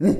Hello. 0.00 0.10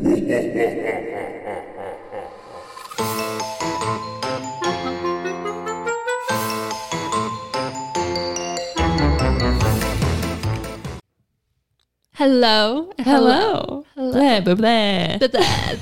Hello. 13.01 13.85
Blah, 13.97 14.41
blah, 14.41 14.55
blah. 14.55 15.19
Blah, 15.19 15.29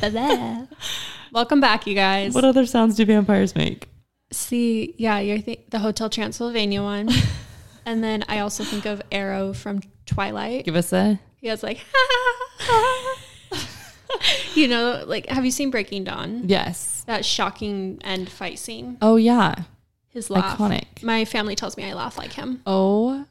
blah, 0.01 0.09
blah. 0.09 0.67
Welcome 1.33 1.61
back, 1.61 1.87
you 1.87 1.95
guys. 1.95 2.33
What 2.33 2.47
other 2.47 2.65
sounds 2.65 2.97
do 2.97 3.05
vampires 3.05 3.55
make? 3.55 3.91
See, 4.31 4.95
yeah, 4.97 5.19
you're 5.19 5.43
th- 5.43 5.67
the 5.69 5.81
Hotel 5.81 6.09
Transylvania 6.09 6.83
one. 6.83 7.11
and 7.85 8.03
then 8.03 8.25
I 8.27 8.39
also 8.39 8.65
think 8.65 8.87
of 8.87 9.03
Aro 9.11 9.55
from 9.55 9.83
Twilight. 10.07 10.65
Give 10.65 10.77
us 10.77 10.95
a. 10.95 11.21
He 11.37 11.49
has 11.49 11.63
like, 11.63 11.77
you 14.55 14.69
know, 14.69 15.05
like, 15.07 15.27
have 15.27 15.45
you 15.45 15.50
seen 15.50 15.71
Breaking 15.71 16.04
Dawn? 16.04 16.43
Yes. 16.46 17.04
That 17.07 17.25
shocking 17.25 17.99
end 18.04 18.31
fight 18.31 18.58
scene. 18.58 18.99
Oh, 19.03 19.17
yeah. 19.17 19.64
His 20.08 20.31
laugh. 20.31 20.58
Iconic. 20.58 21.03
My 21.03 21.25
family 21.25 21.57
tells 21.57 21.77
me 21.77 21.85
I 21.85 21.94
laugh 21.94 22.18
like 22.18 22.32
him. 22.32 22.63
Oh, 22.67 23.25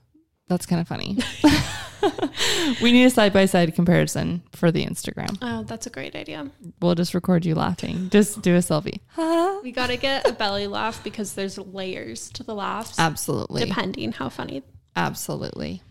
that's 0.48 0.66
kind 0.66 0.82
of 0.82 0.88
funny. 0.88 1.18
we 2.82 2.92
need 2.92 3.06
a 3.06 3.10
side 3.10 3.34
by 3.34 3.46
side 3.46 3.74
comparison 3.76 4.44
for 4.52 4.72
the 4.72 4.86
Instagram. 4.86 5.38
Oh, 5.42 5.64
that's 5.64 5.86
a 5.88 5.90
great 5.90 6.16
idea. 6.16 6.50
We'll 6.82 6.96
just 6.96 7.14
record 7.14 7.46
you 7.46 7.56
laughing. 7.56 8.10
Just 8.10 8.42
do 8.42 8.56
a 8.56 8.60
selfie. 8.60 9.00
We 9.64 9.72
got 9.72 9.88
to 9.88 9.98
get 9.98 10.28
a 10.28 10.34
belly 10.34 10.68
laugh 10.68 11.04
because 11.04 11.34
there's 11.34 11.58
layers 11.58 12.30
to 12.32 12.44
the 12.44 12.56
laughs, 12.56 12.98
Absolutely. 12.98 13.66
depending 13.66 14.12
how 14.12 14.30
funny. 14.30 14.64
Absolutely. 14.96 15.84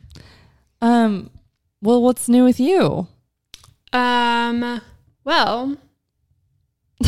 Um, 0.82 1.30
well, 1.80 2.02
what's 2.02 2.28
new 2.28 2.44
with 2.44 2.58
you? 2.58 3.06
Um, 3.92 4.80
well, 5.24 5.76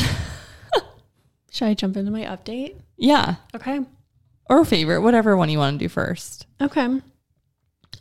should 1.51 1.67
I 1.69 1.75
jump 1.75 1.97
into 1.97 2.11
my 2.11 2.23
update? 2.23 2.77
Yeah. 2.97 3.37
Okay. 3.55 3.81
Or 4.49 4.65
favorite, 4.65 5.01
whatever 5.03 5.37
one 5.37 5.49
you 5.51 5.59
want 5.59 5.79
to 5.79 5.85
do 5.85 5.89
first. 5.89 6.47
Okay. 6.61 7.01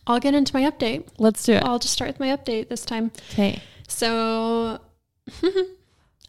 I'll 0.08 0.19
get 0.19 0.33
into 0.33 0.55
my 0.55 0.69
update. 0.69 1.08
Let's 1.17 1.44
do 1.44 1.53
it. 1.53 1.63
I'll 1.63 1.80
just 1.80 1.94
start 1.94 2.09
with 2.09 2.19
my 2.19 2.27
update 2.35 2.69
this 2.69 2.85
time. 2.85 3.11
Okay. 3.31 3.61
So, 3.88 4.80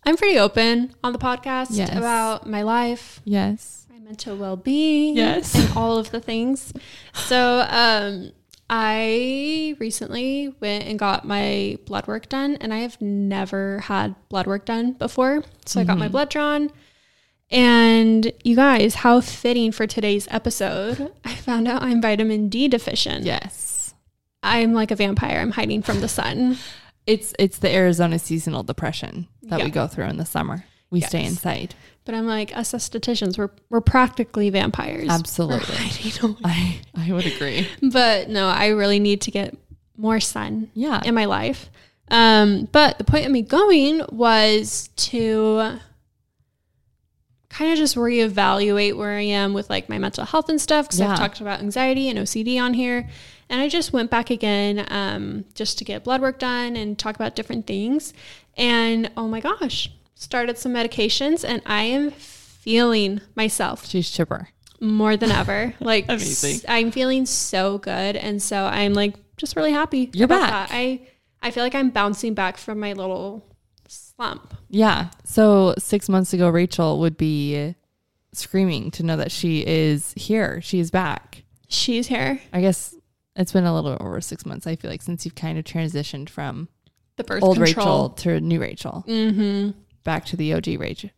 I'm 0.05 0.17
pretty 0.17 0.39
open 0.39 0.95
on 1.03 1.13
the 1.13 1.19
podcast 1.19 1.69
Yes. 1.71 1.97
about 1.97 2.47
my 2.49 2.63
life, 2.63 3.21
Yes. 3.25 3.87
my 3.91 3.99
mental 3.99 4.37
well 4.37 4.57
being, 4.57 5.17
Yes. 5.17 5.55
and 5.55 5.77
all 5.77 5.97
of 5.97 6.11
the 6.11 6.21
things. 6.21 6.73
So, 7.15 7.67
um, 7.71 8.33
I 8.75 9.77
recently 9.79 10.55
went 10.61 10.85
and 10.85 10.99
got 10.99 11.27
my 11.27 11.77
blood 11.85 12.07
work 12.07 12.31
done, 12.31 12.57
and 12.57 12.73
I 12.73 12.79
have 12.79 12.99
never 13.03 13.81
had 13.81 14.15
blood 14.31 14.47
work 14.47 14.65
done 14.65 14.93
before. 14.95 15.43
So, 15.67 15.83
I 15.83 15.85
got 15.85 15.99
my 15.99 16.07
mm-hmm. 16.07 16.13
blood 16.13 16.31
drawn. 16.31 16.71
And 17.51 18.33
you 18.45 18.57
guys, 18.57 18.95
how 18.95 19.21
fitting 19.21 19.73
for 19.73 19.87
today's 19.87 20.27
episode. 20.31 21.13
I 21.25 21.35
found 21.35 21.69
out 21.69 21.83
I'm 21.83 22.01
vitamin 22.01 22.49
D 22.49 22.67
deficient. 22.67 23.27
Yes. 23.27 23.93
I'm 24.43 24.73
like 24.73 24.91
a 24.91 24.97
vampire. 24.97 25.41
I'm 25.41 25.51
hiding 25.51 25.83
from 25.83 26.01
the 26.01 26.09
sun. 26.09 26.57
It's 27.07 27.35
it's 27.39 27.59
the 27.59 27.71
Arizona 27.71 28.19
seasonal 28.19 28.63
depression 28.63 29.29
that 29.43 29.59
Yeah. 29.59 29.67
we 29.67 29.71
go 29.71 29.87
through 29.87 30.07
in 30.07 30.17
the 30.17 30.25
summer. 30.25 30.65
We 30.91 31.03
stay 31.03 31.27
inside. 31.27 31.75
But 32.05 32.15
I'm 32.17 32.27
like, 32.27 32.57
us 32.57 32.73
estheticians, 32.73 33.39
we're, 33.39 33.51
we're 33.71 33.81
practically 33.81 34.51
vampires. 34.51 35.09
Absolutely. 35.09 35.59
We're 35.69 35.77
hiding 35.77 36.25
away. 36.31 36.81
I 36.95 37.09
I 37.09 37.13
would 37.13 37.27
agree. 37.27 37.69
But 37.93 38.29
no, 38.29 38.49
I 38.49 38.69
really 38.69 38.99
need 38.99 39.21
to 39.23 39.31
get 39.31 39.57
more 39.97 40.19
sun 40.19 40.71
Yeah. 40.75 41.01
in 41.05 41.15
my 41.15 41.27
life. 41.27 41.71
Um, 42.11 42.69
but 42.73 42.99
the 42.99 43.05
point 43.05 43.25
of 43.27 43.31
me 43.33 43.43
going 43.43 44.03
was 44.11 44.89
to 44.97 45.79
kind 47.49 47.71
of 47.73 47.79
just 47.79 47.97
reevaluate 47.97 48.97
where 48.97 49.13
I 49.17 49.23
am 49.23 49.53
with 49.55 49.69
like 49.71 49.89
my 49.89 49.99
mental 49.99 50.25
health 50.25 50.49
and 50.49 50.61
stuff 50.61 50.87
because 50.87 51.01
Yeah. 51.01 51.13
I've 51.13 51.19
talked 51.19 51.41
about 51.41 51.61
anxiety 51.61 52.09
and 52.09 52.19
OCD 52.19 52.61
on 52.61 52.75
here. 52.75 53.09
And 53.49 53.61
I 53.61 53.69
just 53.69 53.93
went 53.93 54.11
back 54.11 54.31
again 54.31 54.87
um, 54.91 55.45
just 55.55 55.77
to 55.79 55.85
get 55.85 56.05
blood 56.05 56.23
work 56.23 56.39
done 56.39 56.75
and 56.77 56.99
talk 56.99 57.15
about 57.15 57.37
different 57.37 57.67
things. 57.67 58.15
And 58.57 59.11
oh 59.17 59.29
my 59.29 59.41
gosh, 59.41 59.91
started 60.23 60.57
some 60.59 60.73
medications 60.73 61.45
and 61.47 61.61
I 61.67 61.83
am 61.83 62.11
feeling 62.13 63.21
myself 63.35 63.87
She's 63.87 64.11
chipper. 64.11 64.49
more 64.81 65.17
than 65.17 65.31
ever. 65.31 65.75
Like 65.81 66.07
Amazing. 66.09 66.55
s- 66.57 66.65
I'm 66.69 66.91
feeling 66.91 67.27
so 67.27 67.79
good, 67.79 68.17
and 68.17 68.41
so 68.41 68.65
I'm 68.65 68.95
like 68.95 69.15
just 69.37 69.57
really 69.57 69.73
happy. 69.73 70.11
You're 70.13 70.27
about 70.27 70.41
back. 70.51 70.69
That. 70.69 70.75
I 70.77 71.01
I 71.43 71.51
feel 71.51 71.65
like 71.65 71.75
I'm 71.75 71.91
bouncing 71.91 72.35
back 72.35 72.57
from 72.57 72.79
my 72.79 72.93
little 72.93 73.45
slump. 73.89 74.55
Yeah. 74.69 75.11
So 75.25 75.75
six 75.79 76.09
months 76.09 76.33
ago, 76.33 76.49
Rachel 76.49 77.01
would 77.01 77.17
be 77.17 77.75
screaming 78.33 78.91
to 78.93 79.03
know 79.03 79.17
that 79.17 79.33
she 79.33 79.67
is 79.67 80.13
here. 80.17 80.61
She's 80.63 80.91
back. 80.91 81.43
She's 81.69 82.07
here. 82.07 82.41
I 82.53 82.61
guess 82.61 82.95
it's 83.35 83.53
been 83.53 83.65
a 83.65 83.75
little 83.75 83.97
over 84.01 84.21
six 84.21 84.47
months. 84.47 84.67
I 84.67 84.77
feel 84.77 84.91
like 84.91 85.03
since 85.03 85.25
you've 85.25 85.35
kind 85.35 85.59
of 85.59 85.65
transitioned 85.65 86.29
from 86.29 86.69
The 87.17 87.25
birth 87.25 87.43
old 87.43 87.57
control. 87.57 87.87
Rachel 87.87 88.09
to 88.11 88.41
new 88.41 88.61
Rachel, 88.61 89.05
Mm-hmm. 89.09 89.71
Back 90.05 90.25
to 90.27 90.37
the 90.37 90.53
OG 90.55 90.69
Rachel. 90.79 91.11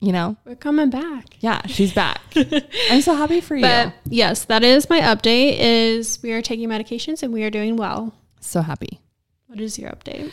You 0.00 0.10
know? 0.12 0.36
We're 0.44 0.56
coming 0.56 0.90
back. 0.90 1.36
Yeah, 1.40 1.64
she's 1.68 1.92
back. 1.92 2.20
I'm 2.90 3.02
so 3.02 3.14
happy 3.14 3.40
for 3.40 3.54
you. 3.54 3.62
But 3.62 3.94
yes, 4.06 4.44
that 4.46 4.64
is 4.64 4.90
my 4.90 5.00
update. 5.00 5.58
Is 5.60 6.18
we 6.22 6.32
are 6.32 6.42
taking 6.42 6.68
medications 6.68 7.22
and 7.22 7.32
we 7.32 7.44
are 7.44 7.50
doing 7.50 7.76
well. 7.76 8.12
so 8.40 8.62
happy. 8.62 9.00
What 9.46 9.60
is 9.60 9.78
your 9.78 9.90
update? 9.90 10.32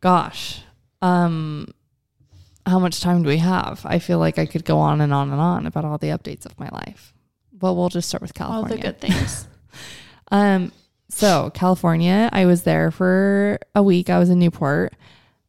Gosh. 0.00 0.62
Um 1.02 1.68
how 2.66 2.78
much 2.78 3.00
time 3.00 3.22
do 3.22 3.28
we 3.28 3.38
have? 3.38 3.80
I 3.84 3.98
feel 3.98 4.18
like 4.18 4.38
I 4.38 4.44
could 4.46 4.64
go 4.64 4.78
on 4.78 5.00
and 5.00 5.12
on 5.12 5.32
and 5.32 5.40
on 5.40 5.66
about 5.66 5.84
all 5.86 5.96
the 5.98 6.08
updates 6.08 6.44
of 6.46 6.58
my 6.60 6.68
life. 6.70 7.14
But 7.52 7.74
we'll 7.74 7.88
just 7.88 8.08
start 8.08 8.20
with 8.22 8.34
California. 8.34 8.76
All 8.76 8.76
the 8.76 8.82
good 8.82 9.00
things. 9.00 9.46
Um, 10.30 10.72
so 11.08 11.50
California, 11.54 12.28
I 12.32 12.44
was 12.44 12.64
there 12.64 12.90
for 12.90 13.58
a 13.74 13.82
week. 13.82 14.10
I 14.10 14.18
was 14.18 14.28
in 14.28 14.38
Newport. 14.38 14.92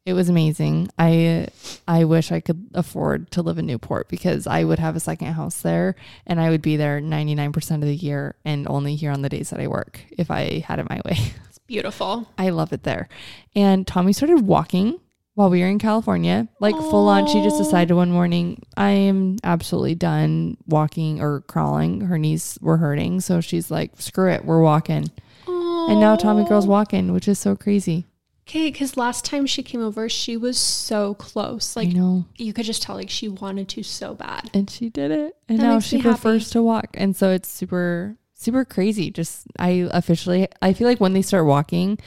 It 0.06 0.14
was 0.14 0.28
amazing. 0.30 0.88
I 0.98 1.48
I 1.86 2.04
wish 2.04 2.32
I 2.32 2.40
could 2.40 2.70
afford 2.74 3.30
to 3.32 3.42
live 3.42 3.58
in 3.58 3.66
Newport 3.66 4.08
because 4.08 4.46
I 4.46 4.64
would 4.64 4.78
have 4.78 4.96
a 4.96 5.00
second 5.00 5.34
house 5.34 5.60
there 5.60 5.94
and 6.26 6.40
I 6.40 6.48
would 6.48 6.62
be 6.62 6.76
there 6.76 7.00
99% 7.00 7.70
of 7.74 7.80
the 7.82 7.94
year 7.94 8.34
and 8.44 8.66
only 8.68 8.96
here 8.96 9.10
on 9.10 9.22
the 9.22 9.28
days 9.28 9.50
that 9.50 9.60
I 9.60 9.66
work 9.68 10.00
if 10.10 10.30
I 10.30 10.64
had 10.66 10.78
it 10.78 10.88
my 10.88 11.02
way. 11.04 11.18
it's 11.48 11.58
beautiful. 11.66 12.28
I 12.38 12.48
love 12.48 12.72
it 12.72 12.82
there. 12.82 13.08
And 13.54 13.86
Tommy 13.86 14.14
started 14.14 14.46
walking 14.46 14.98
while 15.34 15.50
we 15.50 15.60
were 15.60 15.68
in 15.68 15.78
California, 15.78 16.48
like 16.60 16.74
full 16.76 17.08
on. 17.08 17.26
She 17.26 17.42
just 17.42 17.58
decided 17.58 17.94
one 17.94 18.10
morning, 18.10 18.62
I 18.76 18.90
am 18.90 19.36
absolutely 19.44 19.94
done 19.94 20.56
walking 20.66 21.20
or 21.20 21.42
crawling. 21.42 22.02
Her 22.02 22.18
knees 22.18 22.58
were 22.60 22.78
hurting. 22.78 23.20
So 23.20 23.40
she's 23.40 23.70
like, 23.70 23.92
screw 24.00 24.30
it, 24.30 24.44
we're 24.44 24.62
walking. 24.62 25.10
And 25.46 25.98
now 25.98 26.14
Tommy 26.14 26.44
Girl's 26.44 26.66
walking, 26.66 27.12
which 27.12 27.26
is 27.26 27.38
so 27.38 27.56
crazy. 27.56 28.06
Okay, 28.50 28.68
because 28.72 28.96
last 28.96 29.24
time 29.24 29.46
she 29.46 29.62
came 29.62 29.80
over, 29.80 30.08
she 30.08 30.36
was 30.36 30.58
so 30.58 31.14
close. 31.14 31.76
I 31.76 31.82
Like 31.82 31.92
know. 31.94 32.24
you 32.36 32.52
could 32.52 32.64
just 32.66 32.82
tell, 32.82 32.96
like 32.96 33.08
she 33.08 33.28
wanted 33.28 33.68
to 33.68 33.84
so 33.84 34.14
bad. 34.14 34.50
And 34.52 34.68
she 34.68 34.88
did 34.90 35.12
it. 35.12 35.36
And 35.48 35.60
That 35.60 35.62
now 35.62 35.78
she 35.78 35.96
me 35.96 36.02
happy. 36.02 36.14
prefers 36.14 36.50
to 36.50 36.60
walk. 36.62 36.88
And 36.94 37.14
so 37.14 37.30
it's 37.30 37.48
super, 37.48 38.16
super 38.34 38.64
crazy. 38.64 39.12
Just, 39.12 39.46
I 39.56 39.88
officially, 39.92 40.48
I 40.60 40.72
feel 40.72 40.88
like 40.88 40.98
when 40.98 41.12
they 41.12 41.22
start 41.22 41.46
walking, 41.46 41.98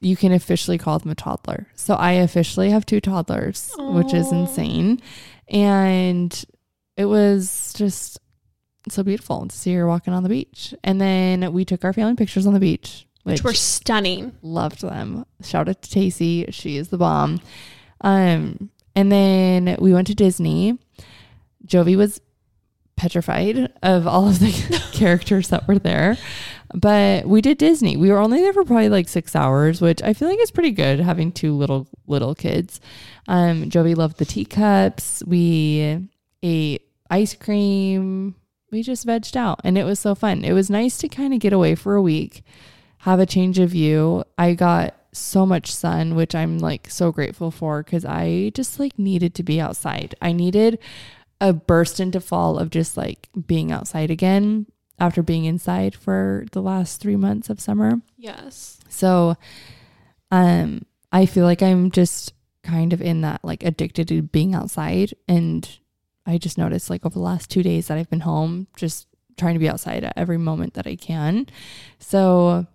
you 0.00 0.16
can 0.16 0.32
officially 0.32 0.78
call 0.78 0.98
them 0.98 1.10
a 1.10 1.14
toddler. 1.14 1.66
So 1.74 1.96
I 1.96 2.12
officially 2.12 2.70
have 2.70 2.86
two 2.86 3.02
toddlers, 3.02 3.72
which 3.76 4.14
is 4.14 4.32
insane. 4.32 5.02
And 5.48 6.44
it 6.96 7.04
was 7.04 7.74
just 7.76 8.18
so 8.88 9.02
beautiful 9.02 9.46
to 9.46 9.54
see 9.54 9.74
her 9.74 9.86
walking 9.86 10.14
on 10.14 10.22
the 10.22 10.30
beach. 10.30 10.74
And 10.82 10.98
then 10.98 11.52
we 11.52 11.66
took 11.66 11.84
our 11.84 11.92
family 11.92 12.14
pictures 12.16 12.46
on 12.46 12.54
the 12.54 12.58
beach, 12.58 13.06
which 13.22 13.44
were 13.44 13.54
stunning. 13.54 14.32
loved 14.42 14.82
them. 14.82 15.24
Shout 15.42 15.68
out 15.68 15.82
to 15.82 15.98
Tacy. 15.98 16.52
She 16.52 16.76
is 16.76 16.88
the 16.88 16.98
bomb. 16.98 17.40
Um, 18.00 18.70
and 18.94 19.10
then 19.10 19.76
we 19.80 19.92
went 19.92 20.08
to 20.08 20.14
Disney. 20.14 20.78
Jovi 21.66 21.96
was 21.96 22.20
petrified 22.96 23.72
of 23.82 24.06
all 24.06 24.28
of 24.28 24.38
the 24.38 24.82
characters 24.92 25.48
that 25.48 25.66
were 25.66 25.78
there. 25.78 26.16
But 26.74 27.26
we 27.26 27.40
did 27.40 27.58
Disney. 27.58 27.96
We 27.96 28.10
were 28.10 28.18
only 28.18 28.40
there 28.40 28.52
for 28.52 28.64
probably 28.64 28.88
like 28.88 29.08
six 29.08 29.36
hours, 29.36 29.80
which 29.80 30.02
I 30.02 30.14
feel 30.14 30.28
like 30.28 30.40
is 30.40 30.50
pretty 30.50 30.70
good 30.70 31.00
having 31.00 31.32
two 31.32 31.54
little 31.54 31.86
little 32.06 32.34
kids. 32.34 32.80
Um, 33.28 33.68
Jovi 33.68 33.94
loved 33.96 34.18
the 34.18 34.24
teacups. 34.24 35.22
We 35.26 36.08
ate 36.42 36.82
ice 37.10 37.34
cream. 37.34 38.34
We 38.70 38.82
just 38.82 39.06
vegged 39.06 39.36
out 39.36 39.60
and 39.64 39.76
it 39.76 39.84
was 39.84 40.00
so 40.00 40.14
fun. 40.14 40.44
It 40.44 40.52
was 40.52 40.70
nice 40.70 40.96
to 40.98 41.08
kind 41.08 41.34
of 41.34 41.40
get 41.40 41.52
away 41.52 41.74
for 41.74 41.94
a 41.94 42.02
week, 42.02 42.42
have 43.02 43.18
a 43.18 43.26
change 43.26 43.58
of 43.58 43.70
view. 43.70 44.22
I 44.38 44.54
got 44.54 44.94
so 45.12 45.44
much 45.44 45.74
sun, 45.74 46.14
which 46.14 46.36
I'm 46.36 46.58
like 46.58 46.88
so 46.88 47.10
grateful 47.10 47.50
for 47.50 47.82
because 47.82 48.04
I 48.04 48.52
just 48.54 48.78
like 48.78 48.96
needed 48.96 49.34
to 49.34 49.42
be 49.42 49.60
outside. 49.60 50.14
I 50.22 50.30
needed 50.30 50.78
a 51.40 51.52
burst 51.52 51.98
into 51.98 52.20
fall 52.20 52.58
of 52.58 52.70
just 52.70 52.96
like 52.96 53.28
being 53.46 53.72
outside 53.72 54.12
again 54.12 54.66
after 55.00 55.20
being 55.20 55.46
inside 55.46 55.96
for 55.96 56.46
the 56.52 56.62
last 56.62 57.00
three 57.00 57.16
months 57.16 57.50
of 57.50 57.60
summer. 57.60 58.00
Yes. 58.16 58.78
So, 58.88 59.36
um, 60.30 60.86
I 61.10 61.26
feel 61.26 61.44
like 61.44 61.60
I'm 61.60 61.90
just 61.90 62.32
kind 62.62 62.92
of 62.92 63.02
in 63.02 63.22
that 63.22 63.40
like 63.44 63.64
addicted 63.64 64.06
to 64.08 64.22
being 64.22 64.54
outside. 64.54 65.12
And 65.26 65.68
I 66.24 66.38
just 66.38 66.56
noticed 66.56 66.88
like 66.88 67.04
over 67.04 67.14
the 67.14 67.18
last 67.18 67.50
two 67.50 67.64
days 67.64 67.88
that 67.88 67.98
I've 67.98 68.10
been 68.10 68.20
home, 68.20 68.68
just 68.76 69.08
trying 69.36 69.54
to 69.54 69.60
be 69.60 69.68
outside 69.68 70.04
at 70.04 70.12
every 70.16 70.38
moment 70.38 70.74
that 70.74 70.86
I 70.86 70.94
can. 70.94 71.48
So 71.98 72.68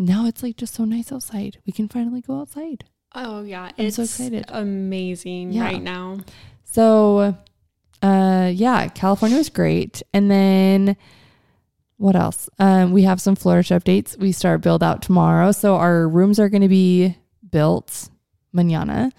now 0.00 0.26
it's 0.26 0.42
like 0.42 0.56
just 0.56 0.74
so 0.74 0.84
nice 0.84 1.12
outside. 1.12 1.58
We 1.66 1.72
can 1.72 1.88
finally 1.88 2.20
go 2.20 2.40
outside. 2.40 2.84
Oh 3.14 3.42
yeah, 3.42 3.64
I'm 3.64 3.86
it's 3.86 3.96
so 3.96 4.02
excited. 4.02 4.44
amazing 4.48 5.52
Yeah. 5.52 5.64
right 5.64 5.82
now. 5.82 6.20
So, 6.64 7.36
uh, 8.02 8.50
yeah, 8.54 8.88
California 8.88 9.36
was 9.36 9.48
great. 9.48 10.02
And 10.14 10.30
then 10.30 10.96
what 11.96 12.16
else? 12.16 12.48
Um, 12.58 12.92
we 12.92 13.02
have 13.02 13.20
some 13.20 13.34
flourish 13.36 13.68
updates. 13.70 14.16
We 14.18 14.32
start 14.32 14.62
build 14.62 14.82
out 14.82 15.02
tomorrow. 15.02 15.52
So 15.52 15.74
our 15.76 16.08
rooms 16.08 16.38
are 16.38 16.48
going 16.48 16.62
to 16.62 16.68
be 16.68 17.16
built 17.50 18.08
manana. 18.52 19.10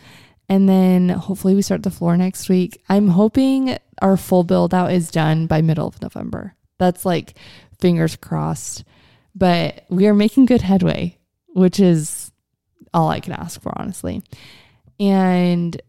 And 0.49 0.67
then 0.67 1.09
hopefully 1.09 1.53
we 1.55 1.61
start 1.61 1.83
the 1.83 1.91
floor 1.91 2.17
next 2.17 2.49
week. 2.49 2.81
I'm 2.89 3.09
hoping 3.09 3.77
our 4.01 4.17
full 4.17 4.43
build 4.43 4.73
out 4.73 4.91
is 4.91 5.11
done 5.11 5.45
by 5.47 5.61
middle 5.61 5.87
of 5.87 6.01
November. 6.01 6.55
That's 6.79 7.05
like 7.05 7.35
fingers 7.79 8.15
crossed. 8.15 8.83
But 9.35 9.85
we 9.89 10.07
are 10.07 10.13
making 10.13 10.45
good 10.45 10.61
headway, 10.61 11.17
which 11.49 11.79
is 11.79 12.31
all 12.93 13.09
I 13.09 13.19
can 13.19 13.33
ask 13.33 13.61
for, 13.61 13.71
honestly. 13.79 14.21
And 14.99 15.81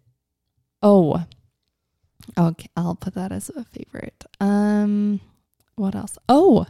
oh, 0.83 1.25
Okay, 2.39 2.69
I'll 2.77 2.95
put 2.95 3.15
that 3.15 3.33
as 3.33 3.49
a 3.51 3.65
favorite. 3.65 4.25
Um, 4.41 5.21
what 5.75 5.95
else? 5.97 6.17
Oh, 6.29 6.67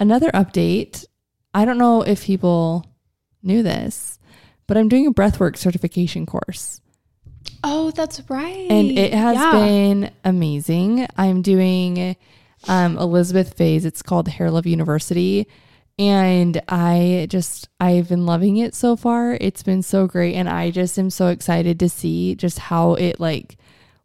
another 0.00 0.30
update. 0.30 1.04
I 1.52 1.64
don't 1.66 1.76
know 1.78 2.00
if 2.02 2.24
people 2.24 2.86
knew 3.42 3.62
this, 3.62 4.18
but 4.66 4.76
I'm 4.78 4.88
doing 4.88 5.06
a 5.06 5.12
breathwork 5.12 5.56
certification 5.58 6.24
course, 6.24 6.80
Oh, 7.62 7.90
that's 7.90 8.22
right. 8.30 8.66
and 8.70 8.90
it 8.98 9.12
has 9.12 9.36
Yeah. 9.36 9.52
been 9.52 10.10
amazing. 10.24 11.06
I'm 11.18 11.42
doing 11.42 12.16
um, 12.66 12.96
Elizabeth 12.98 13.54
Faye's. 13.54 13.84
It's 13.84 14.02
called 14.02 14.26
Hair 14.28 14.50
Love 14.50 14.66
University. 14.66 15.46
And 15.98 16.62
I 16.68 17.26
just, 17.28 17.68
I've 17.80 18.08
been 18.08 18.24
loving 18.24 18.56
it 18.56 18.74
so 18.74 18.94
far. 18.94 19.36
It's 19.40 19.64
been 19.64 19.82
so 19.82 20.06
great. 20.06 20.34
And 20.34 20.48
I 20.48 20.70
just 20.70 20.98
am 20.98 21.10
so 21.10 21.28
excited 21.28 21.80
to 21.80 21.88
see 21.88 22.36
just 22.36 22.58
how 22.58 22.94
it 22.94 23.18
like 23.18 23.56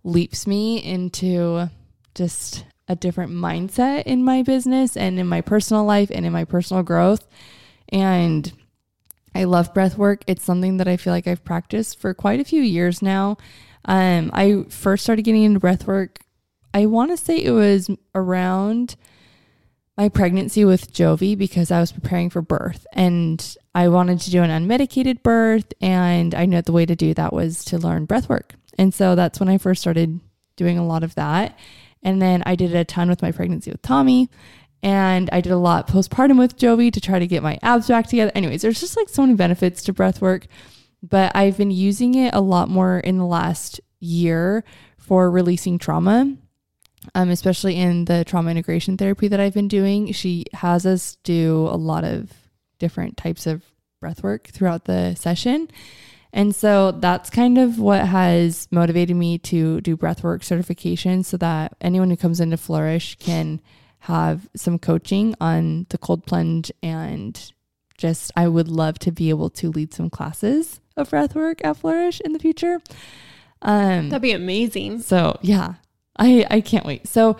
leaps 0.03 0.47
me 0.47 0.83
into 0.83 1.69
just 2.15 2.65
a 2.87 2.95
different 2.95 3.31
mindset 3.31 4.03
in 4.03 4.23
my 4.23 4.41
business 4.41 4.97
and 4.97 5.19
in 5.19 5.27
my 5.27 5.41
personal 5.41 5.85
life 5.85 6.09
and 6.11 6.25
in 6.25 6.33
my 6.33 6.45
personal 6.45 6.83
growth. 6.83 7.27
And 7.89 8.51
I 9.35 9.45
love 9.45 9.73
breath 9.73 9.97
work. 9.97 10.23
It's 10.27 10.43
something 10.43 10.77
that 10.77 10.87
I 10.87 10.97
feel 10.97 11.13
like 11.13 11.27
I've 11.27 11.43
practiced 11.43 11.99
for 11.99 12.13
quite 12.13 12.39
a 12.39 12.45
few 12.45 12.61
years 12.61 13.01
now. 13.01 13.37
Um, 13.85 14.31
I 14.33 14.65
first 14.69 15.03
started 15.03 15.23
getting 15.23 15.43
into 15.43 15.59
breath 15.59 15.87
work. 15.87 16.19
I 16.73 16.87
want 16.87 17.11
to 17.11 17.17
say 17.17 17.37
it 17.37 17.51
was 17.51 17.89
around 18.15 18.95
my 19.97 20.09
pregnancy 20.09 20.65
with 20.65 20.91
Jovi 20.91 21.37
because 21.37 21.69
I 21.69 21.79
was 21.79 21.91
preparing 21.91 22.29
for 22.29 22.41
birth 22.41 22.87
and 22.93 23.55
I 23.75 23.89
wanted 23.89 24.19
to 24.21 24.31
do 24.31 24.41
an 24.41 24.49
unmedicated 24.49 25.21
birth. 25.21 25.71
And 25.81 26.33
I 26.33 26.45
knew 26.45 26.61
the 26.61 26.71
way 26.71 26.85
to 26.85 26.95
do 26.95 27.13
that 27.13 27.33
was 27.33 27.63
to 27.65 27.77
learn 27.77 28.05
breath 28.05 28.27
work. 28.27 28.55
And 28.77 28.93
so 28.93 29.15
that's 29.15 29.39
when 29.39 29.49
I 29.49 29.57
first 29.57 29.81
started 29.81 30.19
doing 30.55 30.77
a 30.77 30.85
lot 30.85 31.03
of 31.03 31.15
that. 31.15 31.57
And 32.01 32.21
then 32.21 32.43
I 32.45 32.55
did 32.55 32.75
a 32.75 32.83
ton 32.83 33.09
with 33.09 33.21
my 33.21 33.31
pregnancy 33.31 33.71
with 33.71 33.81
Tommy. 33.81 34.29
And 34.81 35.29
I 35.31 35.39
did 35.39 35.51
a 35.51 35.57
lot 35.57 35.87
postpartum 35.87 36.37
with 36.37 36.57
Jovi 36.57 36.91
to 36.91 36.99
try 36.99 37.19
to 37.19 37.27
get 37.27 37.43
my 37.43 37.57
abs 37.61 37.87
back 37.87 38.07
together. 38.07 38.31
Anyways, 38.35 38.63
there's 38.63 38.81
just 38.81 38.97
like 38.97 39.07
so 39.07 39.21
many 39.21 39.35
benefits 39.35 39.83
to 39.83 39.93
breath 39.93 40.21
work. 40.21 40.47
But 41.01 41.35
I've 41.35 41.57
been 41.57 41.71
using 41.71 42.15
it 42.15 42.33
a 42.33 42.41
lot 42.41 42.69
more 42.69 42.99
in 42.99 43.17
the 43.17 43.25
last 43.25 43.79
year 43.99 44.63
for 44.97 45.29
releasing 45.29 45.77
trauma 45.77 46.35
um, 47.15 47.29
especially 47.29 47.75
in 47.77 48.05
the 48.05 48.23
trauma 48.25 48.51
integration 48.51 48.97
therapy 48.97 49.27
that 49.27 49.39
I've 49.39 49.53
been 49.53 49.67
doing. 49.67 50.11
She 50.11 50.45
has 50.53 50.85
us 50.85 51.17
do 51.23 51.67
a 51.71 51.77
lot 51.77 52.03
of 52.03 52.31
different 52.79 53.17
types 53.17 53.47
of 53.47 53.63
breath 53.99 54.23
work 54.23 54.47
throughout 54.47 54.85
the 54.85 55.15
session. 55.15 55.69
And 56.33 56.55
so 56.55 56.91
that's 56.91 57.29
kind 57.29 57.57
of 57.59 57.77
what 57.77 58.07
has 58.07 58.67
motivated 58.71 59.15
me 59.15 59.37
to 59.39 59.81
do 59.81 59.95
breathwork 59.95 60.43
certification 60.43 61.23
so 61.23 61.37
that 61.37 61.75
anyone 61.79 62.09
who 62.09 62.17
comes 62.17 62.39
into 62.39 62.57
Flourish 62.57 63.17
can 63.19 63.61
have 63.99 64.49
some 64.55 64.79
coaching 64.79 65.35
on 65.39 65.85
the 65.89 65.97
cold 65.97 66.25
plunge 66.25 66.71
and 66.81 67.51
just 67.97 68.31
I 68.35 68.47
would 68.47 68.67
love 68.67 68.99
to 68.99 69.11
be 69.11 69.29
able 69.29 69.49
to 69.51 69.69
lead 69.69 69.93
some 69.93 70.09
classes 70.09 70.81
of 70.97 71.11
breathwork 71.11 71.61
at 71.63 71.77
Flourish 71.77 72.19
in 72.19 72.33
the 72.33 72.39
future. 72.39 72.81
Um 73.61 74.09
That'd 74.09 74.21
be 74.23 74.31
amazing. 74.31 75.01
so 75.01 75.37
yeah, 75.41 75.75
I 76.17 76.45
I 76.49 76.61
can't 76.61 76.85
wait. 76.85 77.07
So 77.07 77.37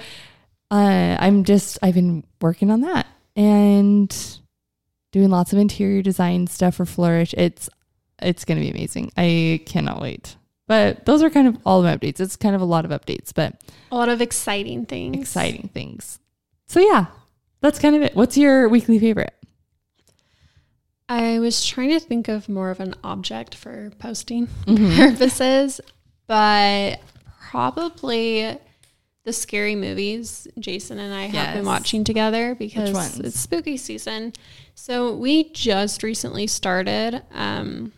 uh, 0.71 1.17
I'm 1.19 1.43
just 1.43 1.77
I've 1.81 1.93
been 1.93 2.23
working 2.41 2.71
on 2.71 2.81
that 2.81 3.05
and 3.35 4.15
doing 5.11 5.29
lots 5.29 5.53
of 5.53 5.59
interior 5.59 6.01
design 6.01 6.47
stuff 6.47 6.75
for 6.75 6.85
Flourish. 6.85 7.33
It's 7.37 7.69
it's 8.21 8.45
gonna 8.45 8.61
be 8.61 8.69
amazing. 8.71 9.11
I 9.17 9.61
cannot 9.65 10.01
wait. 10.01 10.35
But 10.65 11.05
those 11.05 11.21
are 11.21 11.29
kind 11.29 11.47
of 11.47 11.57
all 11.65 11.81
the 11.81 11.89
updates. 11.89 12.19
It's 12.19 12.35
kind 12.37 12.55
of 12.55 12.61
a 12.61 12.65
lot 12.65 12.85
of 12.85 12.91
updates, 12.91 13.33
but 13.33 13.61
A 13.91 13.95
lot 13.95 14.09
of 14.09 14.21
exciting 14.21 14.85
things. 14.85 15.17
exciting 15.19 15.69
things. 15.73 16.19
So 16.67 16.79
yeah, 16.79 17.07
that's 17.61 17.79
kind 17.79 17.95
of 17.95 18.01
it. 18.01 18.15
What's 18.15 18.37
your 18.37 18.69
weekly 18.69 18.97
favorite? 18.97 19.33
I 21.09 21.39
was 21.39 21.65
trying 21.65 21.89
to 21.89 21.99
think 21.99 22.27
of 22.29 22.47
more 22.47 22.71
of 22.71 22.79
an 22.79 22.95
object 23.03 23.55
for 23.55 23.91
posting 23.99 24.47
Mhm. 24.65 24.95
purposes, 25.11 25.81
but 26.27 26.99
probably 27.53 28.57
the 29.25 29.31
scary 29.31 29.75
movies 29.75 30.47
Jason 30.57 30.97
and 30.97 31.13
I 31.13 31.25
have 31.27 31.53
been 31.53 31.65
watching 31.65 32.03
together 32.03 32.55
because 32.55 33.19
it's 33.19 33.39
spooky 33.39 33.77
season. 33.77 34.33
So 34.73 35.15
we 35.15 35.51
just 35.51 36.01
recently 36.01 36.47
started. 36.47 37.21
Um, 37.31 37.94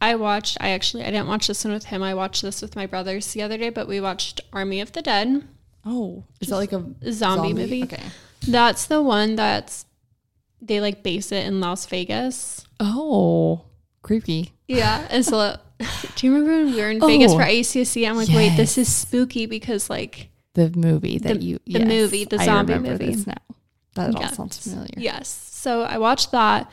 I 0.00 0.14
watched. 0.14 0.58
I 0.60 0.70
actually 0.70 1.02
I 1.02 1.10
didn't 1.10 1.26
watch 1.26 1.48
this 1.48 1.64
one 1.64 1.74
with 1.74 1.86
him. 1.86 2.04
I 2.04 2.14
watched 2.14 2.42
this 2.42 2.62
with 2.62 2.76
my 2.76 2.86
brothers 2.86 3.32
the 3.32 3.42
other 3.42 3.58
day. 3.58 3.70
But 3.70 3.88
we 3.88 4.00
watched 4.00 4.40
Army 4.52 4.80
of 4.80 4.92
the 4.92 5.02
Dead, 5.02 5.42
Oh, 5.84 6.22
is 6.40 6.48
that 6.48 6.56
like 6.56 6.72
a 6.72 6.84
zombie, 7.10 7.52
movie. 7.52 7.82
Okay. 7.82 8.02
That's 8.46 8.86
the 8.86 9.02
one 9.02 9.34
that's 9.34 9.86
they 10.62 10.80
like 10.80 11.02
base 11.02 11.32
it 11.32 11.46
in 11.46 11.60
Las 11.60 11.84
Vegas. 11.86 12.64
Oh, 12.78 13.64
creepy. 14.02 14.52
Yeah. 14.68 15.06
And 15.10 15.24
so, 15.24 15.58
do 16.16 16.26
you 16.26 16.34
remember 16.34 16.64
when 16.64 16.74
we 16.74 16.80
were 16.80 16.90
in 16.90 17.00
Vegas 17.00 17.32
Oh. 17.32 17.38
for 17.38 17.44
ACSC? 17.44 18.08
I'm 18.08 18.16
like, 18.16 18.28
wait, 18.28 18.56
this 18.56 18.76
is 18.78 18.92
spooky 18.94 19.46
because 19.46 19.88
like, 19.90 20.28
The 20.54 20.70
movie 20.76 21.18
that 21.18 21.38
The- 21.40 21.44
you 21.44 21.58
the 21.66 21.84
movie, 21.84 22.24
the 22.24 22.38
zombie 22.38 22.78
movie. 22.78 23.16
Now. 23.26 23.34
That 23.94 24.14
all 24.14 24.28
sounds 24.28 24.58
familiar. 24.58 24.90
yes. 24.96 25.28
So 25.28 25.82
I 25.82 25.98
watched 25.98 26.30
that, 26.32 26.70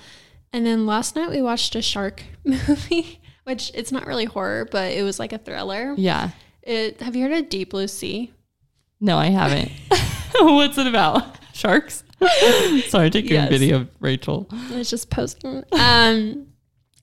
and 0.53 0.65
then 0.65 0.85
last 0.85 1.15
night 1.15 1.29
we 1.29 1.41
watched 1.41 1.75
a 1.75 1.81
shark 1.81 2.21
movie, 2.45 3.19
which 3.43 3.71
it's 3.73 3.91
not 3.91 4.05
really 4.07 4.25
horror, 4.25 4.67
but 4.71 4.91
it 4.91 5.03
was 5.03 5.19
like 5.19 5.33
a 5.33 5.37
thriller. 5.37 5.93
Yeah. 5.97 6.29
It, 6.63 7.01
have 7.01 7.15
you 7.15 7.23
heard 7.27 7.33
of 7.37 7.49
Deep 7.49 7.69
Blue 7.71 7.87
Sea? 7.87 8.31
No, 8.99 9.17
I 9.17 9.27
haven't. 9.27 9.71
What's 10.39 10.77
it 10.77 10.87
about? 10.87 11.37
Sharks? 11.53 12.03
Sorry, 12.87 13.09
taking 13.09 13.31
Yes. 13.33 13.47
a 13.47 13.49
video 13.51 13.77
of 13.81 13.89
Rachel. 13.99 14.47
It's 14.71 14.89
just 14.89 15.09
posting. 15.09 15.63
Um, 15.71 16.46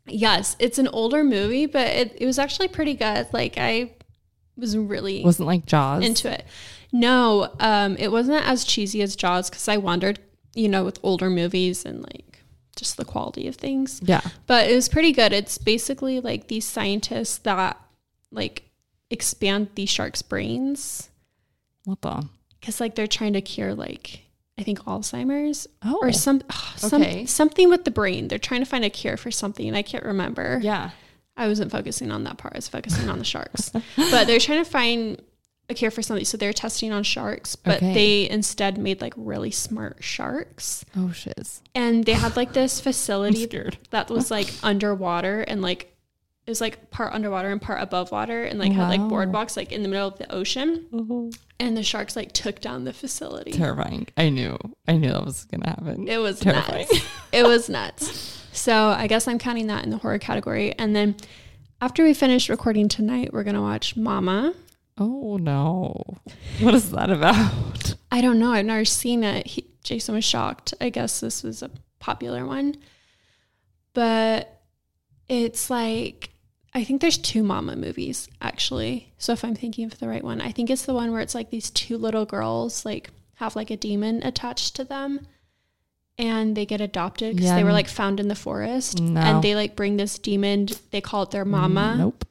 yes, 0.07 0.57
it's 0.59 0.79
an 0.79 0.89
older 0.89 1.25
movie, 1.25 1.67
but 1.67 1.87
it, 1.89 2.17
it 2.21 2.27
was 2.27 2.39
actually 2.39 2.69
pretty 2.69 2.95
good. 2.95 3.27
Like 3.33 3.57
I 3.59 3.93
was 4.57 4.77
really 4.77 5.23
Wasn't 5.25 5.47
like 5.47 5.67
Jaws. 5.67 6.05
into 6.05 6.31
it. 6.33 6.45
No, 6.93 7.53
um, 7.59 7.97
it 7.99 8.13
wasn't 8.13 8.47
as 8.47 8.65
cheesy 8.65 9.03
as 9.03 9.17
Jaws 9.17 9.51
because 9.51 9.69
I 9.69 9.79
wondered, 9.79 10.21
you 10.55 10.69
know, 10.69 10.85
with 10.85 10.99
older 11.03 11.29
movies 11.29 11.85
and 11.85 12.03
like 12.03 12.41
just 12.77 12.97
the 12.97 13.05
quality 13.05 13.49
of 13.49 13.57
things. 13.57 14.01
yeah. 14.05 14.21
But 14.47 14.71
it 14.71 14.75
was 14.75 14.89
pretty 14.89 15.13
good. 15.13 15.33
It's 15.33 15.59
basically 15.59 16.21
like 16.21 16.49
these 16.49 16.65
scientists 16.67 17.39
that 17.39 17.81
like 18.31 18.63
expand 19.11 19.69
these 19.75 19.91
sharks' 19.91 20.23
brains 20.23 21.09
What 21.85 22.01
the? 22.03 22.29
because 22.61 22.81
like 22.81 22.95
they're 22.95 23.07
trying 23.07 23.35
to 23.35 23.41
cure 23.41 23.75
like 23.75 24.24
I 24.59 24.63
think 24.63 24.81
Alzheimer's 24.85 25.67
Oh. 25.85 25.99
or 26.01 26.13
some, 26.13 26.43
ah, 26.51 26.75
some 26.77 27.03
Okay. 27.03 27.27
something 27.27 27.69
with 27.69 27.85
the 27.85 27.91
brain. 27.91 28.29
They're 28.29 28.39
trying 28.39 28.61
to 28.61 28.67
find 28.67 28.85
a 28.85 28.91
cure 28.91 29.17
for 29.17 29.31
something, 29.31 29.67
and 29.67 29.77
I 29.77 29.83
can't 29.83 30.05
remember. 30.05 30.61
yeah. 30.63 30.91
I 31.37 31.49
wasn't 31.49 31.73
focusing 31.73 32.13
on 32.13 32.23
that 32.25 32.39
part. 32.39 32.55
I 32.55 32.59
was 32.59 32.69
focusing 32.69 33.09
on 33.11 33.19
the 33.19 33.25
sharks. 33.25 33.73
But 33.97 34.29
they're 34.29 34.39
trying 34.39 34.63
to 34.65 34.71
find 34.71 35.21
a 35.69 35.75
cure 35.75 35.91
for 35.91 36.01
something. 36.01 36.25
So 36.25 36.37
they're 36.37 36.53
testing 36.53 36.93
on 36.93 37.03
sharks, 37.03 37.57
but 37.57 37.79
Okay. 37.79 37.93
they 37.95 38.31
instead 38.31 38.79
made 38.79 39.01
like 39.01 39.15
really 39.17 39.51
smart 39.51 39.97
sharks. 40.05 40.85
Oh 40.97 41.11
shiz. 41.11 41.61
And 41.75 42.05
they 42.05 42.13
had 42.13 42.37
like 42.37 42.53
this 42.53 42.79
facility 42.81 43.49
that 43.91 44.11
was 44.11 44.31
like 44.31 44.49
underwater 44.63 45.41
and 45.41 45.61
like 45.61 45.94
it 46.47 46.51
was 46.51 46.61
like 46.61 46.91
part 46.91 47.15
underwater 47.15 47.51
and 47.51 47.61
part 47.61 47.83
above 47.83 48.13
water 48.13 48.45
and 48.45 48.59
like 48.59 48.73
had 48.73 48.89
like 48.89 49.01
boardwalks 49.01 49.57
like 49.57 49.73
in 49.73 49.83
the 49.83 49.89
middle 49.89 50.09
of 50.09 50.19
the 50.19 50.31
ocean. 50.31 50.87
Mm-hmm. 50.93 51.31
And 51.59 51.77
the 51.77 51.83
sharks 51.83 52.17
like 52.17 52.33
took 52.33 52.61
down 52.61 52.85
the 52.85 52.93
facility. 52.93 53.53
Terrifying. 53.53 54.09
I 54.19 54.29
knew. 54.29 54.59
I 54.87 54.99
knew 54.99 55.11
that 55.11 55.25
was 55.25 55.45
gonna 55.45 55.69
happen. 55.71 56.07
It 56.07 56.19
was 56.19 56.41
Terrifying. 56.41 56.87
nuts. 56.91 57.07
It 57.33 57.47
was 57.47 57.69
nuts. 57.71 58.47
So 58.53 58.89
I 58.89 59.07
guess 59.07 59.27
I'm 59.27 59.39
counting 59.39 59.69
that 59.69 59.85
in 59.85 59.91
the 59.91 59.97
horror 59.97 60.19
category. 60.19 60.73
And 60.79 60.95
then 60.95 61.17
after 61.81 62.05
we 62.05 62.13
finish 62.13 62.51
recording 62.51 62.89
tonight, 62.89 63.33
we're 63.33 63.45
gonna 63.45 63.63
watch 63.63 63.97
Mama. 63.97 64.53
Oh 64.99 65.39
no. 65.39 66.19
What 66.61 66.75
is 66.75 66.91
that 66.91 67.09
about? 67.11 67.95
I 68.13 68.21
don't 68.21 68.39
know. 68.39 68.53
I've 68.53 68.67
never 68.67 68.85
seen 68.85 69.25
it. 69.25 69.47
He, 69.47 69.67
Jason 69.83 70.15
was 70.15 70.25
shocked. 70.25 70.75
I 70.81 70.91
guess 70.91 71.21
this 71.21 71.43
was 71.43 71.63
a 71.63 71.71
popular 72.01 72.45
one. 72.45 72.77
But 73.95 74.61
it's 75.29 75.71
like 75.71 76.31
I 76.75 76.83
think 76.85 77.01
there's 77.01 77.19
two 77.19 77.43
Mama 77.43 77.77
movies 77.77 78.29
actually. 78.43 79.13
So 79.19 79.33
if 79.33 79.45
I'm 79.45 79.55
thinking 79.55 79.85
of 79.85 79.99
the 80.01 80.09
right 80.09 80.25
one, 80.25 80.41
I 80.41 80.51
think 80.51 80.71
it's 80.71 80.87
the 80.87 80.95
one 80.95 81.13
where 81.13 81.21
it's 81.21 81.35
like 81.35 81.51
these 81.51 81.71
two 81.71 81.97
little 81.97 82.25
girls 82.27 82.85
like 82.85 83.11
have 83.37 83.55
like 83.57 83.71
a 83.71 83.77
demon 83.77 84.23
attached 84.25 84.77
to 84.77 84.85
them 84.85 85.27
and 86.19 86.57
they 86.57 86.67
get 86.67 86.81
adopted 86.81 87.35
because 87.37 87.51
Yeah. 87.51 87.57
they 87.57 87.65
were 87.65 87.73
like 87.73 87.89
found 87.89 88.21
in 88.21 88.29
the 88.29 88.35
forest 88.37 89.01
No. 89.01 89.21
and 89.21 89.43
they 89.43 89.55
like 89.57 89.75
bring 89.77 89.97
this 89.97 90.19
demon 90.19 90.69
they 90.93 91.01
call 91.01 91.25
it 91.25 91.31
their 91.33 91.45
mama 91.45 91.95
mm, 91.95 91.99
Nope. 91.99 92.25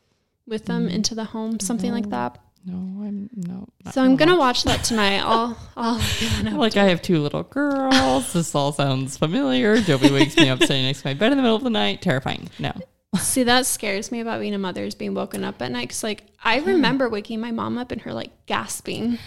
with 0.48 0.66
them 0.66 0.88
mm. 0.88 0.94
into 0.94 1.14
the 1.16 1.26
home 1.26 1.60
something 1.60 1.92
like 1.92 2.10
that 2.12 2.40
No, 2.66 2.76
I'm 3.06 3.30
no. 3.36 3.68
so 3.92 4.02
i'm 4.02 4.16
gonna 4.16 4.38
watch. 4.38 4.64
watch 4.66 4.76
that 4.78 4.86
tonight 4.86 5.20
i'll 5.26 5.58
i'll 5.76 6.00
Like 6.58 6.78
I 6.78 6.86
have 6.86 7.02
two 7.02 7.22
little 7.22 7.44
girls. 7.44 8.32
This 8.32 8.56
all 8.56 8.72
sounds 8.72 9.18
familiar. 9.18 9.76
Jovi 9.78 10.12
wakes 10.14 10.38
me 10.38 10.48
up 10.50 10.60
sitting 10.60 10.84
next 10.84 11.02
to 11.02 11.08
my 11.10 11.14
bed 11.14 11.32
in 11.34 11.38
the 11.38 11.42
middle 11.44 11.58
of 11.58 11.64
the 11.64 11.70
night. 11.70 12.02
Terrifying. 12.02 12.50
No. 12.60 12.72
See, 13.20 13.44
that 13.44 13.66
scares 13.66 14.12
me 14.12 14.22
about 14.22 14.40
being 14.40 14.54
a 14.54 14.58
mother 14.60 14.84
is 14.84 14.96
being 14.96 15.14
woken 15.14 15.44
up 15.44 15.62
at 15.62 15.72
night. 15.72 15.90
Cause 15.90 16.04
like 16.04 16.24
I 16.44 16.60
remember 16.60 17.10
waking 17.10 17.40
my 17.40 17.52
mom 17.52 17.78
up 17.78 17.92
and 17.92 18.02
her 18.02 18.14
like 18.14 18.46
gasping, 18.48 19.20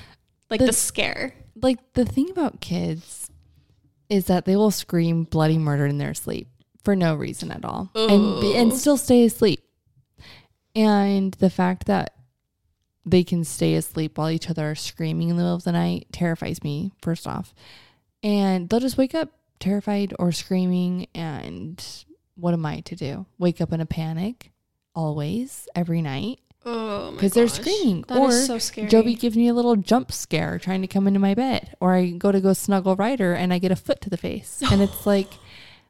like 0.50 0.60
the, 0.60 0.66
The- 0.66 0.72
scare. 0.72 1.34
Like 1.62 1.78
the 1.94 2.04
thing 2.04 2.30
about 2.30 2.60
kids 2.60 3.30
is 4.08 4.26
that 4.26 4.44
they 4.44 4.56
will 4.56 4.70
scream 4.70 5.24
bloody 5.24 5.58
murder 5.58 5.86
in 5.86 5.98
their 5.98 6.14
sleep 6.14 6.48
for 6.84 6.94
no 6.94 7.14
reason 7.14 7.50
at 7.50 7.64
all, 7.64 7.90
and 7.94 8.40
be- 8.40 8.54
and 8.56 8.72
still 8.72 8.96
stay 8.96 9.24
asleep. 9.24 9.60
And 10.74 11.32
the 11.34 11.50
fact 11.50 11.86
that 11.86 12.12
they 13.04 13.24
can 13.24 13.44
stay 13.44 13.74
asleep 13.74 14.18
while 14.18 14.30
each 14.30 14.50
other 14.50 14.70
are 14.70 14.74
screaming 14.74 15.28
in 15.30 15.36
the 15.36 15.42
middle 15.42 15.54
of 15.56 15.64
the 15.64 15.72
night 15.72 16.08
terrifies 16.12 16.62
me. 16.62 16.92
First 17.00 17.26
off, 17.26 17.54
and 18.22 18.68
they'll 18.68 18.80
just 18.80 18.98
wake 18.98 19.14
up 19.14 19.30
terrified 19.58 20.12
or 20.18 20.32
screaming. 20.32 21.06
And 21.14 21.82
what 22.36 22.54
am 22.54 22.64
I 22.66 22.80
to 22.80 22.94
do? 22.96 23.26
Wake 23.38 23.60
up 23.60 23.72
in 23.72 23.80
a 23.80 23.86
panic 23.86 24.52
always, 24.94 25.68
every 25.74 26.00
night 26.02 26.40
Oh, 26.68 27.12
because 27.12 27.32
they're 27.32 27.46
screaming. 27.48 28.04
That 28.08 28.18
or 28.18 28.30
is 28.30 28.46
so 28.46 28.58
scary. 28.58 28.88
Jovi 28.88 29.18
gives 29.18 29.36
me 29.36 29.46
a 29.46 29.54
little 29.54 29.76
jump 29.76 30.10
scare 30.10 30.58
trying 30.58 30.80
to 30.82 30.88
come 30.88 31.06
into 31.06 31.20
my 31.20 31.32
bed, 31.34 31.76
or 31.80 31.94
I 31.94 32.10
go 32.10 32.32
to 32.32 32.40
go 32.40 32.52
snuggle 32.54 32.96
Ryder 32.96 33.34
and 33.34 33.52
I 33.52 33.58
get 33.58 33.70
a 33.70 33.76
foot 33.76 34.00
to 34.00 34.10
the 34.10 34.16
face, 34.16 34.62
and 34.72 34.82
it's 34.82 35.06
like 35.06 35.28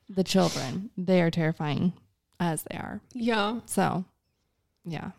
the 0.09 0.25
children. 0.25 0.91
They 0.97 1.23
are 1.23 1.31
terrifying 1.31 1.95
as 2.39 2.63
they 2.65 2.77
are. 2.77 3.01
yeah, 3.15 3.61
So, 3.65 4.05
yeah. 4.85 5.13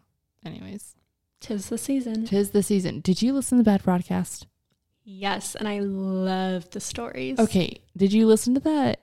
Anyways, 0.46 0.96
tis 1.42 1.70
the 1.70 1.78
season. 1.80 2.26
tis 2.26 2.52
the 2.52 2.62
season. 2.62 3.00
Did 3.02 3.22
you 3.24 3.34
listen 3.34 3.58
to 3.58 3.64
the 3.64 3.70
bad 3.72 3.84
broadcast? 3.84 4.46
Yes, 5.04 5.56
and 5.56 5.68
I 5.68 5.80
love 5.80 6.70
the 6.70 6.80
stories. 6.80 7.40
Okay. 7.40 7.82
Did 7.98 8.14
you 8.14 8.28
listen 8.28 8.54
to 8.54 8.60
that 8.60 9.02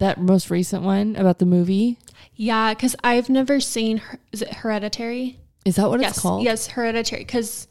that 0.00 0.20
most 0.20 0.50
recent 0.50 0.82
one 0.82 1.16
about 1.16 1.38
the 1.38 1.46
movie? 1.46 1.98
Yeah, 2.34 2.74
because 2.74 2.96
I've 3.04 3.28
never 3.30 3.60
seen. 3.60 3.98
Her- 3.98 4.18
Is 4.32 4.42
it 4.42 4.52
Hereditary? 4.52 5.38
Is 5.64 5.76
that 5.76 5.88
what 5.88 6.00
yes, 6.00 6.12
it's 6.12 6.20
called? 6.20 6.42
yes, 6.42 6.66
Hereditary. 6.68 7.22
Because 7.22 7.68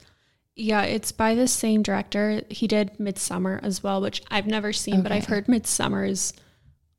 yeah, 0.56 0.84
it's 0.84 1.12
by 1.12 1.36
the 1.36 1.48
same 1.48 1.84
director. 1.84 2.42
He 2.50 2.68
did 2.68 2.98
Midsommar 2.98 3.60
as 3.64 3.82
well, 3.84 4.02
which 4.02 4.22
I've 4.32 4.48
never 4.48 4.72
seen, 4.74 5.02
but 5.04 5.12
I've 5.12 5.26
heard 5.26 5.48
Midsommar 5.48 6.08
is 6.10 6.34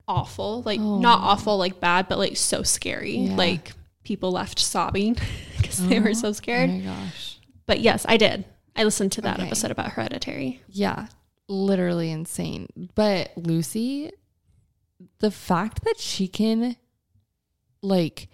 awful. 0.08 0.62
Like 0.62 0.80
Oh. 0.80 0.99
not 0.99 1.20
awful, 1.20 1.56
like 1.58 1.80
bad, 1.80 2.08
but 2.08 2.18
like 2.18 2.37
so 2.37 2.62
scary. 2.62 3.16
Yeah. 3.16 3.37
Like 3.37 3.72
people 4.04 4.32
left 4.32 4.58
sobbing 4.58 5.16
because 5.56 5.87
they 5.88 6.00
were 6.00 6.14
so 6.14 6.32
scared. 6.32 6.70
Oh 6.70 6.72
my 6.75 6.80
gosh. 6.84 7.38
But 7.66 7.80
yes, 7.80 8.04
I 8.08 8.16
did. 8.16 8.44
I 8.75 8.84
listened 8.84 9.12
to 9.12 9.20
that 9.22 9.38
Okay. 9.38 9.46
episode 9.46 9.70
about 9.70 9.92
Hereditary. 9.92 10.60
Yeah, 10.68 11.06
literally 11.49 12.10
insane. 12.10 12.68
But 12.94 13.32
Lucy, 13.37 14.10
the 15.19 15.30
fact 15.30 15.85
that 15.85 15.99
she 15.99 16.28
can 16.28 16.76
like 17.83 18.28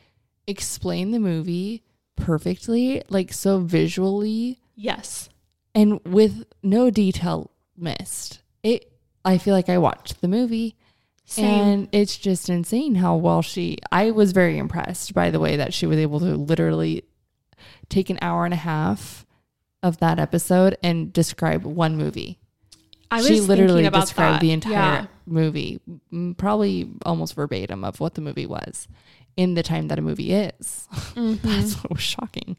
explain 0.46 1.10
the 1.10 1.18
movie 1.20 1.82
perfectly, 2.16 3.02
like 3.08 3.32
so 3.32 3.58
visually 3.60 4.60
Yes. 4.74 5.28
and 5.74 6.00
with 6.04 6.44
no 6.62 6.90
detail 6.90 7.50
missed. 7.76 8.40
It 8.62 8.92
I 9.24 9.38
feel 9.38 9.54
like 9.54 9.68
I 9.68 9.78
watched 9.78 10.20
the 10.20 10.28
movie 10.28 10.76
Same. 11.24 11.44
and 11.44 11.88
it's 11.92 12.16
just 12.16 12.48
insane 12.48 12.96
how 12.96 13.16
well 13.16 13.42
she 13.42 13.78
I 13.92 14.10
was 14.12 14.32
very 14.32 14.56
impressed 14.58 15.14
by 15.14 15.30
the 15.30 15.40
way 15.40 15.56
that 15.56 15.74
she 15.74 15.86
was 15.86 15.98
able 15.98 16.20
to 16.20 16.36
literally 16.36 17.04
take 17.88 18.10
an 18.10 18.18
hour 18.22 18.44
and 18.44 18.54
a 18.54 18.58
half 18.58 19.26
of 19.82 19.98
that 19.98 20.18
episode 20.18 20.76
and 20.82 21.12
describe 21.12 21.64
one 21.64 21.96
movie 21.96 22.38
I 23.16 23.18
was 23.18 23.26
she 23.28 23.40
literally 23.40 23.84
about 23.84 24.02
described 24.02 24.36
that. 24.36 24.40
the 24.40 24.52
entire 24.52 24.72
Yeah. 24.72 25.06
movie, 25.26 25.80
probably 26.36 26.90
almost 27.04 27.34
verbatim 27.34 27.84
of 27.84 28.00
what 28.00 28.14
the 28.14 28.20
movie 28.20 28.46
was 28.46 28.88
in 29.36 29.54
the 29.54 29.62
time 29.62 29.88
that 29.88 29.98
a 29.98 30.02
movie 30.02 30.32
is. 30.32 30.88
Mhm. 31.14 31.40
That's 31.42 31.74
what 31.82 31.90
was 31.92 32.02
shocking. 32.02 32.56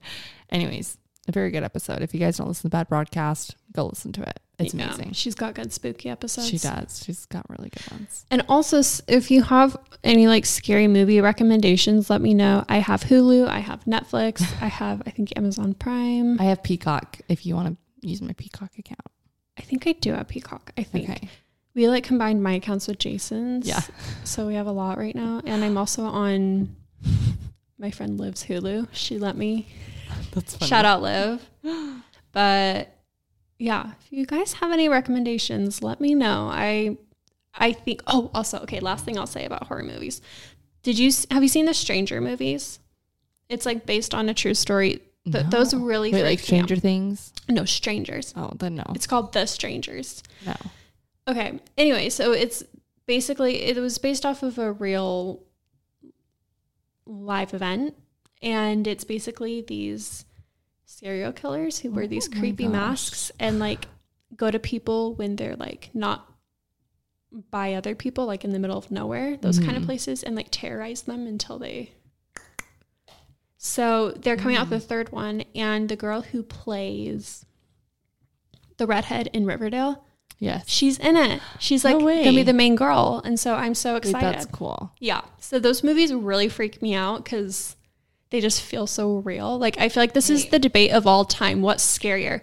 Anyways, 0.49 0.97
a 1.27 1.31
very 1.31 1.51
good 1.51 1.63
episode. 1.63 2.01
If 2.01 2.13
you 2.13 2.19
guys 2.19 2.37
don't 2.37 2.47
listen 2.47 2.69
to 2.69 2.75
Bad 2.75 2.87
Broadcast, 2.87 3.55
go 3.73 3.85
listen 3.87 4.11
to 4.13 4.21
it. 4.21 4.39
It's 4.59 4.73
Yeah. 4.73 4.85
amazing. 4.85 5.11
She's 5.13 5.35
got 5.35 5.53
good 5.53 5.71
spooky 5.71 6.09
episodes. 6.09 6.47
She 6.49 6.57
does. 6.57 7.03
She's 7.05 7.25
got 7.27 7.47
really 7.49 7.69
good 7.69 7.91
ones. 7.91 8.25
And 8.31 8.43
also, 8.49 8.81
if 9.07 9.29
you 9.29 9.43
have 9.43 9.77
any 10.03 10.27
like 10.27 10.45
scary 10.45 10.87
movie 10.87 11.21
recommendations, 11.21 12.09
let 12.09 12.21
me 12.21 12.33
know. 12.33 12.65
I 12.69 12.77
have 12.79 13.03
Hulu, 13.03 13.47
I 13.47 13.59
have 13.59 13.83
Netflix, 13.85 14.41
I 14.61 14.67
have 14.81 15.03
I 15.05 15.11
think 15.11 15.33
Amazon 15.35 15.73
Prime. 15.75 16.39
I 16.41 16.45
have 16.45 16.63
Peacock 16.63 17.19
if 17.29 17.45
you 17.45 17.53
want 17.55 17.67
to 18.01 18.07
use 18.07 18.21
my 18.21 18.33
Peacock 18.33 18.71
account. 18.79 18.99
I 19.57 19.61
think 19.61 19.87
I 19.87 19.93
do 19.93 20.13
have 20.13 20.27
Peacock. 20.27 20.71
I 20.77 20.83
think 20.83 21.09
Okay. 21.09 21.29
we 21.73 21.87
like 21.87 22.03
combined 22.03 22.43
my 22.43 22.53
accounts 22.53 22.87
with 22.87 22.99
Jason's. 22.99 23.67
Yeah. 23.67 23.81
So 24.23 24.47
we 24.47 24.55
have 24.55 24.67
a 24.67 24.71
lot 24.71 24.97
right 24.97 25.15
now, 25.15 25.41
and 25.45 25.63
I'm 25.63 25.77
also 25.77 26.03
on. 26.03 26.75
My 27.79 27.91
friend 27.91 28.19
Liv's 28.19 28.43
Hulu. 28.45 28.87
She 28.91 29.19
let 29.19 29.37
me 29.37 29.67
That's 30.33 30.55
funny. 30.55 30.67
shout 30.67 30.83
out 30.85 31.01
Liv. 31.03 31.47
But 32.31 32.95
yeah, 33.59 33.91
if 34.01 34.11
you 34.11 34.25
guys 34.25 34.53
have 34.53 34.71
any 34.71 34.89
recommendations, 34.89 35.81
let 35.83 35.99
me 36.01 36.13
know. 36.15 36.49
I 36.51 36.97
I 37.53 37.73
think. 37.73 38.01
Oh, 38.07 38.31
also, 38.33 38.59
okay. 38.59 38.79
Last 38.79 39.05
thing 39.05 39.17
I'll 39.17 39.27
say 39.27 39.45
about 39.45 39.67
horror 39.67 39.83
movies. 39.83 40.21
Did 40.83 40.97
you 40.99 41.11
have 41.31 41.43
you 41.43 41.49
seen 41.49 41.65
the 41.65 41.73
Stranger 41.73 42.21
movies? 42.21 42.79
It's 43.49 43.65
like 43.65 43.85
based 43.85 44.13
on 44.13 44.27
a 44.29 44.33
true 44.33 44.53
story. 44.53 45.01
Th- 45.31 45.43
No. 45.45 45.49
Those 45.49 45.73
really 45.73 46.11
Wait, 46.11 46.23
like 46.23 46.39
out. 46.39 46.45
Stranger 46.45 46.75
Things? 46.75 47.33
No, 47.49 47.65
Strangers. 47.65 48.33
Oh, 48.35 48.51
then 48.57 48.75
no. 48.75 48.83
It's 48.95 49.07
called 49.07 49.33
The 49.33 49.45
Strangers. 49.45 50.23
No. 50.45 50.55
Okay. 51.27 51.59
Anyway, 51.77 52.09
so 52.09 52.31
it's 52.31 52.63
basically 53.05 53.63
it 53.63 53.77
was 53.77 53.97
based 53.97 54.25
off 54.25 54.43
of 54.43 54.57
a 54.57 54.71
real 54.71 55.41
live 57.05 57.53
event 57.53 57.95
and 58.41 58.85
it's 58.87 59.03
basically 59.03 59.61
these 59.61 60.25
serial 60.85 61.31
killers 61.31 61.79
who 61.79 61.91
wear 61.91 62.05
Oh 62.05 62.07
these 62.07 62.27
creepy 62.27 62.67
masks 62.67 63.31
and 63.39 63.59
like 63.59 63.87
go 64.35 64.51
to 64.51 64.59
people 64.59 65.13
when 65.15 65.35
they're 65.35 65.55
like 65.55 65.89
not 65.93 66.29
by 67.51 67.73
other 67.73 67.95
people 67.95 68.25
like 68.25 68.43
in 68.45 68.51
the 68.51 68.59
middle 68.59 68.77
of 68.77 68.89
nowhere, 68.91 69.37
those 69.37 69.59
kind 69.59 69.75
of 69.77 69.83
Mhm. 69.83 69.87
places 69.87 70.23
and 70.23 70.35
like 70.35 70.47
terrorize 70.51 71.03
them 71.03 71.27
until 71.27 71.59
they 71.59 71.91
So, 73.67 74.11
they're 74.11 74.37
coming 74.37 74.55
out 74.57 74.69
with 74.69 74.79
Mm. 74.79 74.81
the 74.81 74.87
third 74.87 75.11
one 75.11 75.43
and 75.55 75.89
the 75.89 75.95
girl 75.95 76.21
who 76.21 76.41
plays 76.43 77.45
the 78.77 78.87
redhead 78.87 79.29
in 79.33 79.45
Riverdale 79.45 80.03
Yes. 80.39 80.65
She's 80.69 80.99
in 80.99 81.17
it. 81.17 81.41
She's 81.59 81.83
like 81.83 81.97
way. 81.97 82.23
gonna 82.23 82.35
be 82.35 82.43
the 82.43 82.53
main 82.53 82.75
girl, 82.75 83.23
and 83.25 83.39
so 83.39 83.55
I'm 83.55 83.73
so 83.73 83.95
excited. 83.95 84.21
that's 84.21 84.45
cool. 84.45 84.91
yeah. 84.99 85.21
So 85.39 85.57
those 85.57 85.83
movies 85.83 86.13
really 86.13 86.47
freak 86.47 86.79
me 86.79 86.93
out 86.93 87.23
because 87.23 87.75
they 88.29 88.39
just 88.39 88.61
feel 88.61 88.85
so 88.85 89.15
real. 89.17 89.57
Like 89.57 89.79
I 89.79 89.89
feel 89.89 90.03
like 90.03 90.13
this 90.13 90.29
is 90.29 90.45
the 90.49 90.59
debate 90.59 90.91
of 90.91 91.07
all 91.07 91.25
time: 91.25 91.63
what's 91.63 91.83
scarier, 91.83 92.41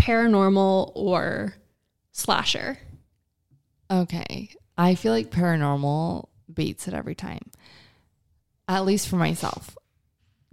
paranormal 0.00 0.92
or 0.94 1.56
slasher? 2.10 2.78
Okay. 3.90 4.48
I 4.78 4.94
feel 4.94 5.12
like 5.12 5.30
paranormal 5.30 6.28
beats 6.52 6.88
it 6.88 6.94
every 6.94 7.14
time. 7.14 7.50
At 8.66 8.86
least 8.86 9.08
for 9.08 9.16
myself. 9.16 9.76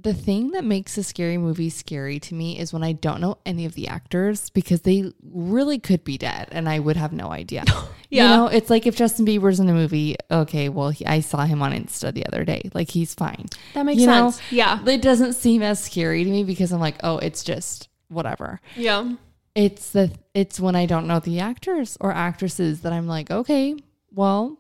The 0.03 0.13
thing 0.13 0.51
that 0.51 0.63
makes 0.65 0.98
a 0.98 1.03
scary 1.03 1.38
movie 1.38 1.69
scary 1.69 2.19
to 2.19 2.36
me 2.36 2.60
is 2.60 2.74
when 2.74 2.83
I 2.83 2.91
don't 2.91 3.22
know 3.22 3.38
any 3.45 3.65
of 3.65 3.74
the 3.74 3.88
actors 3.88 4.50
because 4.50 4.81
they 4.81 5.12
really 5.24 5.79
could 5.79 6.03
be 6.03 6.17
dead 6.17 6.50
and 6.51 6.67
I 6.69 6.79
would 6.79 6.98
have 6.98 7.13
no 7.13 7.31
idea. 7.31 7.63
Yeah. 8.10 8.24
You 8.29 8.29
know, 8.38 8.45
it's 8.45 8.69
like 8.69 8.86
if 8.86 8.95
Justin 8.95 9.25
Bieber's 9.25 9.60
in 9.60 9.67
a 9.69 9.74
movie, 9.74 10.15
okay, 10.29 10.69
well, 10.69 10.91
he, 10.91 11.03
I 11.03 11.22
saw 11.22 11.45
him 11.45 11.63
on 11.63 11.72
Insta 11.72 12.13
the 12.13 12.27
other 12.27 12.45
day. 12.45 12.69
Like 12.75 12.91
he's 12.91 13.15
fine. 13.15 13.48
That 13.74 13.88
makes 13.88 14.01
You 14.01 14.05
know, 14.05 14.29
sense. 14.29 14.51
yeah. 14.51 14.79
It 14.86 15.01
doesn't 15.01 15.33
seem 15.33 15.63
as 15.63 15.83
scary 15.83 16.24
to 16.24 16.29
me 16.29 16.43
because 16.43 16.72
I'm 16.72 16.79
like, 16.79 16.98
oh, 17.03 17.17
it's 17.17 17.43
just 17.43 17.88
whatever. 18.10 18.62
Yeah. 18.75 19.13
It's 19.55 19.89
the 19.93 20.12
it's 20.36 20.60
when 20.60 20.75
I 20.75 20.86
don't 20.86 21.07
know 21.07 21.22
the 21.22 21.39
actors 21.39 21.98
or 22.00 22.12
actresses 22.12 22.81
that 22.81 22.93
I'm 22.93 23.07
like, 23.07 23.31
okay, 23.31 23.75
well, 24.12 24.60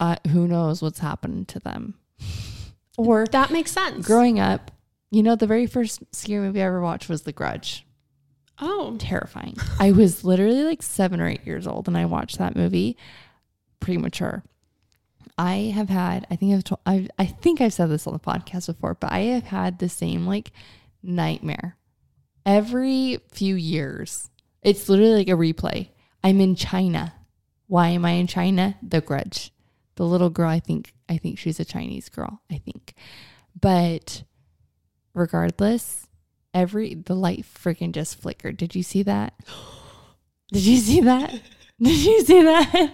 uh, 0.00 0.16
who 0.32 0.48
knows 0.48 0.82
what's 0.82 0.98
happened 0.98 1.46
to 1.48 1.60
them. 1.60 1.94
Or 2.98 3.26
That 3.32 3.50
makes 3.50 3.70
sense. 3.72 4.06
growing 4.06 4.38
up, 4.38 4.70
you 5.10 5.22
know, 5.22 5.36
the 5.36 5.46
very 5.46 5.66
first 5.66 6.02
scary 6.12 6.44
movie 6.46 6.60
I 6.60 6.66
ever 6.66 6.82
watched 6.82 7.08
was 7.08 7.22
The 7.22 7.32
Grudge. 7.32 7.86
oh, 8.60 8.96
Terrifying. 8.98 9.56
I 9.80 9.92
was 9.92 10.24
literally 10.24 10.64
like 10.64 10.82
seven 10.82 11.20
or 11.20 11.28
eight 11.28 11.46
years 11.46 11.66
old 11.66 11.88
and 11.88 11.96
I 11.96 12.04
watched 12.04 12.36
that 12.38 12.56
movie 12.56 12.96
premature. 13.80 14.42
I 15.38 15.72
have 15.74 15.88
had, 15.88 16.26
I 16.30 16.36
think 16.36 16.54
I've 16.54 16.64
told, 16.64 16.80
I, 16.84 17.08
I 17.18 17.24
think 17.26 17.60
I've 17.60 17.72
said 17.72 17.86
this 17.90 18.06
on 18.08 18.12
the 18.12 18.18
podcast 18.18 18.66
before, 18.66 18.94
but 18.94 19.12
I 19.12 19.20
have 19.20 19.44
had 19.44 19.78
the 19.78 19.88
same 19.88 20.26
like 20.26 20.50
nightmare 21.02 21.76
every 22.44 23.18
few 23.32 23.54
years. 23.54 24.30
It's 24.62 24.88
literally 24.88 25.14
like 25.14 25.28
a 25.28 25.32
replay. 25.32 25.90
I'm 26.24 26.40
in 26.40 26.56
China. 26.56 27.14
Why 27.68 27.88
am 27.90 28.04
I 28.04 28.12
in 28.12 28.26
China? 28.26 28.76
The 28.82 29.00
Grudge. 29.00 29.52
The 29.98 30.06
little 30.06 30.30
girl, 30.30 30.48
I 30.48 30.60
think, 30.60 30.94
I 31.08 31.16
think 31.16 31.40
she's 31.40 31.58
a 31.58 31.64
Chinese 31.64 32.08
girl. 32.08 32.40
I 32.48 32.58
think, 32.58 32.94
but 33.60 34.22
regardless, 35.12 36.06
every 36.54 36.94
the 36.94 37.16
light 37.16 37.44
freaking 37.44 37.90
just 37.90 38.14
flickered. 38.14 38.56
Did 38.56 38.76
you 38.76 38.84
see 38.84 39.02
that? 39.02 39.34
Did 40.52 40.62
you 40.62 40.76
see 40.76 41.00
that? 41.00 41.32
Did 41.82 41.98
you 41.98 42.24
see 42.24 42.42
that? 42.44 42.92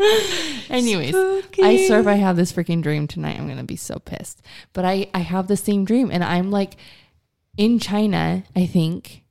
Anyways, 0.70 1.14
I 1.62 1.86
swear 1.86 2.00
if 2.00 2.06
I 2.06 2.14
have 2.14 2.36
this 2.36 2.50
freaking 2.50 2.82
dream 2.82 3.06
tonight, 3.06 3.38
I'm 3.38 3.46
gonna 3.46 3.62
be 3.64 3.76
so 3.76 3.98
pissed. 3.98 4.40
But 4.72 4.86
I 4.86 5.10
I 5.12 5.18
have 5.18 5.48
the 5.48 5.56
same 5.58 5.84
dream, 5.84 6.10
and 6.10 6.24
I'm 6.24 6.50
like 6.50 6.76
in 7.58 7.78
China. 7.78 8.42
I 8.56 8.64
think 8.64 9.22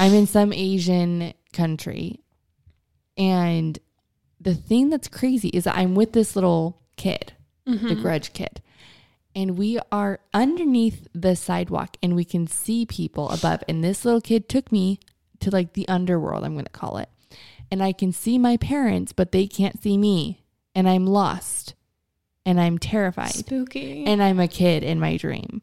I'm 0.00 0.14
in 0.14 0.26
some 0.26 0.52
Asian 0.52 1.32
country, 1.52 2.24
and 3.16 3.78
the 4.40 4.54
thing 4.54 4.90
that's 4.90 5.08
crazy 5.08 5.48
is 5.48 5.64
that 5.64 5.76
I'm 5.76 5.94
with 5.94 6.12
this 6.12 6.34
little 6.34 6.80
kid, 6.96 7.32
the 7.64 7.72
mm-hmm. 7.72 8.02
Grudge 8.02 8.32
kid, 8.32 8.62
and 9.34 9.58
we 9.58 9.78
are 9.92 10.20
underneath 10.32 11.06
the 11.14 11.36
sidewalk, 11.36 11.96
and 12.02 12.16
we 12.16 12.24
can 12.24 12.46
see 12.46 12.86
people 12.86 13.30
above. 13.30 13.62
And 13.68 13.84
this 13.84 14.04
little 14.04 14.20
kid 14.20 14.48
took 14.48 14.72
me 14.72 14.98
to 15.40 15.50
like 15.50 15.74
the 15.74 15.88
underworld. 15.88 16.44
I'm 16.44 16.56
gonna 16.56 16.68
call 16.70 16.98
it 16.98 17.08
and 17.70 17.82
I 17.82 17.92
can 17.92 18.12
see 18.12 18.38
my 18.38 18.56
parents, 18.56 19.12
but 19.12 19.32
they 19.32 19.46
can't 19.46 19.82
see 19.82 19.96
me. 19.96 20.42
And 20.74 20.88
I'm 20.88 21.06
lost 21.06 21.74
and 22.44 22.60
I'm 22.60 22.78
terrified. 22.78 23.32
spooky. 23.32 24.04
And 24.04 24.22
I'm 24.22 24.40
a 24.40 24.48
kid 24.48 24.82
in 24.82 24.98
my 25.00 25.16
dream. 25.16 25.62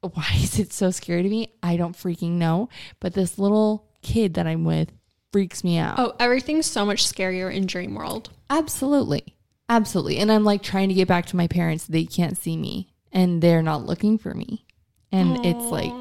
Why 0.00 0.28
is 0.34 0.58
it 0.58 0.72
so 0.72 0.90
scary 0.90 1.22
to 1.22 1.28
me? 1.28 1.52
I 1.62 1.76
don't 1.76 1.96
freaking 1.96 2.32
know. 2.32 2.68
But 3.00 3.14
this 3.14 3.38
little 3.38 3.88
kid 4.02 4.34
that 4.34 4.46
I'm 4.46 4.64
with 4.64 4.92
freaks 5.32 5.64
me 5.64 5.78
out. 5.78 5.98
oh, 5.98 6.14
everything's 6.20 6.66
so 6.66 6.84
much 6.84 7.04
scarier 7.04 7.52
in 7.52 7.66
Dream 7.66 7.94
World. 7.94 8.30
Absolutely. 8.50 9.34
Absolutely. 9.68 10.18
And 10.18 10.30
I'm 10.30 10.44
like 10.44 10.62
trying 10.62 10.88
to 10.88 10.94
get 10.94 11.08
back 11.08 11.26
to 11.26 11.36
my 11.36 11.46
parents. 11.46 11.86
They 11.86 12.04
can't 12.04 12.36
see 12.36 12.56
me 12.56 12.92
and 13.10 13.42
they're 13.42 13.62
not 13.62 13.86
looking 13.86 14.18
for 14.18 14.34
me. 14.34 14.64
And 15.10 15.44
it's 15.44 15.64
like 15.66 15.92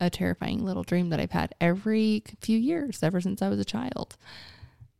a 0.00 0.10
terrifying 0.10 0.64
little 0.64 0.82
dream 0.82 1.10
that 1.10 1.20
I've 1.20 1.30
had 1.32 1.54
every 1.60 2.22
few 2.40 2.58
years, 2.58 3.02
ever 3.02 3.20
since 3.20 3.42
I 3.42 3.48
was 3.48 3.58
a 3.58 3.64
child. 3.64 4.16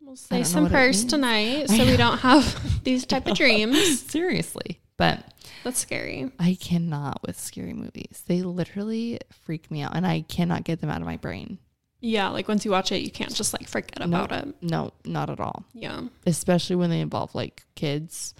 We'll 0.00 0.16
say 0.16 0.42
some 0.44 0.68
prayers 0.68 1.04
tonight 1.04 1.68
so 1.70 1.84
we 1.84 1.96
don't 1.96 2.18
have 2.18 2.84
these 2.84 3.06
type 3.06 3.26
of 3.26 3.36
dreams. 3.36 4.00
Seriously. 4.10 4.80
But 4.96 5.24
That's 5.64 5.78
scary. 5.78 6.30
I 6.38 6.56
cannot 6.60 7.22
with 7.26 7.38
scary 7.40 7.72
movies. 7.72 8.22
They 8.26 8.42
literally 8.42 9.18
freak 9.44 9.70
me 9.70 9.82
out 9.82 9.96
and 9.96 10.06
I 10.06 10.20
cannot 10.22 10.64
get 10.64 10.80
them 10.80 10.90
out 10.90 11.00
of 11.00 11.06
my 11.06 11.16
brain. 11.16 11.58
Yeah, 12.02 12.30
like 12.30 12.48
once 12.48 12.64
you 12.64 12.72
watch 12.72 12.90
it, 12.90 13.02
you 13.02 13.12
can't 13.12 13.32
just 13.32 13.52
like 13.52 13.68
forget 13.68 14.02
about 14.02 14.32
it. 14.32 14.54
No, 14.60 14.92
not 15.04 15.30
at 15.30 15.38
all. 15.38 15.64
Yeah. 15.72 16.02
Especially 16.26 16.74
when 16.74 16.90
they 16.90 17.00
involve 17.00 17.32
like 17.32 17.64
kids. 17.76 18.34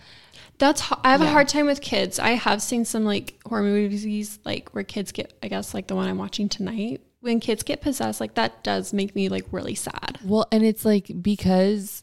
That's 0.59 0.93
I 1.05 1.13
have 1.13 1.21
a 1.23 1.29
hard 1.29 1.49
time 1.49 1.67
with 1.67 1.81
kids. 1.81 2.19
I 2.19 2.31
have 2.31 2.61
seen 2.61 2.85
some 2.85 3.05
like 3.05 3.41
horror 3.47 3.63
movies 3.63 4.41
like 4.45 4.71
where 4.71 4.83
kids 4.83 5.13
get 5.13 5.33
I 5.45 5.49
guess 5.49 5.75
like 5.75 5.87
the 5.87 5.95
one 5.95 6.09
I'm 6.09 6.19
watching 6.19 6.49
tonight. 6.49 7.03
When 7.21 7.39
kids 7.39 7.63
get 7.63 7.81
possessed, 7.81 8.21
like 8.21 8.35
that 8.35 8.65
does 8.65 8.93
make 8.93 9.15
me 9.15 9.29
like 9.29 9.47
really 9.53 9.77
sad. 9.77 10.19
Well, 10.25 10.47
and 10.51 10.65
it's 10.65 10.85
like 10.85 11.11
because 11.23 12.03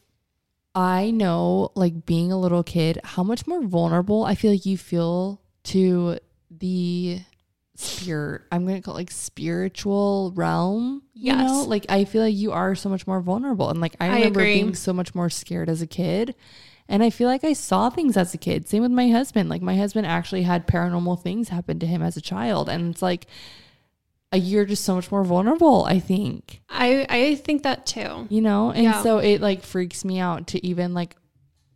I 0.74 1.10
know 1.10 1.72
like 1.74 2.06
being 2.06 2.32
a 2.32 2.38
little 2.40 2.62
kid, 2.62 3.00
how 3.04 3.22
much 3.22 3.46
more 3.46 3.62
vulnerable 3.62 4.24
I 4.24 4.34
feel 4.34 4.50
like 4.50 4.64
you 4.64 4.78
feel 4.78 5.42
to 5.64 6.18
the 6.50 7.20
spirit 7.80 8.42
I'm 8.52 8.66
gonna 8.66 8.80
call 8.82 8.94
it 8.94 8.98
like 8.98 9.10
spiritual 9.10 10.32
realm. 10.34 11.02
You 11.14 11.32
Yes. 11.32 11.50
know? 11.50 11.64
Like 11.64 11.86
I 11.88 12.04
feel 12.04 12.22
like 12.22 12.34
you 12.34 12.52
are 12.52 12.74
so 12.74 12.88
much 12.88 13.06
more 13.06 13.20
vulnerable. 13.20 13.68
And 13.70 13.80
like 13.80 13.96
I 14.00 14.06
I 14.08 14.14
remember 14.16 14.40
agree. 14.40 14.54
being 14.54 14.74
so 14.74 14.92
much 14.92 15.14
more 15.14 15.30
scared 15.30 15.68
as 15.68 15.82
a 15.82 15.86
kid. 15.86 16.34
And 16.88 17.02
I 17.04 17.10
feel 17.10 17.28
like 17.28 17.44
I 17.44 17.52
saw 17.52 17.88
things 17.88 18.16
as 18.16 18.34
a 18.34 18.38
kid. 18.38 18.68
Same 18.68 18.82
with 18.82 18.90
my 18.90 19.08
husband. 19.10 19.48
Like 19.48 19.62
my 19.62 19.76
husband 19.76 20.06
actually 20.06 20.42
had 20.42 20.66
paranormal 20.66 21.22
things 21.22 21.48
happen 21.50 21.78
to 21.78 21.86
him 21.86 22.02
as 22.02 22.16
a 22.16 22.20
child. 22.20 22.68
And 22.68 22.90
it's 22.92 23.02
like 23.02 23.26
you're 24.32 24.64
just 24.64 24.84
so 24.84 24.94
much 24.94 25.10
more 25.10 25.24
vulnerable, 25.24 25.84
I 25.86 25.98
think 25.98 26.62
I 26.68 27.04
I 27.08 27.34
think 27.34 27.64
that 27.64 27.84
too. 27.84 28.26
you 28.30 28.40
know 28.40 28.70
and 28.70 28.84
Yeah. 28.84 29.02
so 29.02 29.18
it 29.18 29.40
like 29.40 29.62
freaks 29.64 30.04
me 30.04 30.20
out 30.20 30.46
to 30.48 30.64
even 30.64 30.94
like 30.94 31.16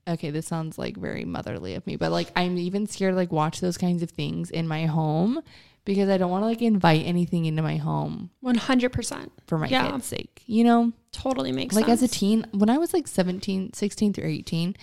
okay 0.06 0.30
this 0.30 0.46
sounds 0.46 0.76
like 0.78 0.96
very 0.96 1.24
motherly 1.24 1.74
of 1.74 1.86
me 1.86 1.96
but 1.96 2.12
like 2.12 2.30
i'm 2.36 2.56
even 2.58 2.86
scared 2.86 3.12
to 3.12 3.16
like 3.16 3.32
watch 3.32 3.60
those 3.60 3.78
kinds 3.78 4.02
of 4.02 4.10
things 4.10 4.50
in 4.50 4.68
my 4.68 4.86
home 4.86 5.40
because 5.84 6.08
i 6.08 6.16
don't 6.18 6.30
want 6.30 6.42
to 6.42 6.46
like 6.46 6.60
invite 6.62 7.04
anything 7.06 7.46
into 7.46 7.62
my 7.62 7.76
home 7.76 8.30
One 8.40 8.56
hundred 8.56 8.90
percent. 8.92 9.32
for 9.46 9.56
my 9.58 9.66
Yeah. 9.68 9.90
kids 9.90 10.06
sake 10.06 10.42
you 10.46 10.62
know 10.64 10.92
Totally 11.12 11.52
makes 11.52 11.74
sense. 11.74 11.82
like 11.86 11.90
sense. 11.90 12.02
as 12.02 12.10
a 12.10 12.12
teen 12.12 12.46
when 12.52 12.68
i 12.68 12.76
was 12.78 12.92
like 12.92 13.06
17 13.08 13.72
16 13.72 14.12
through 14.12 14.26
18 14.28 14.76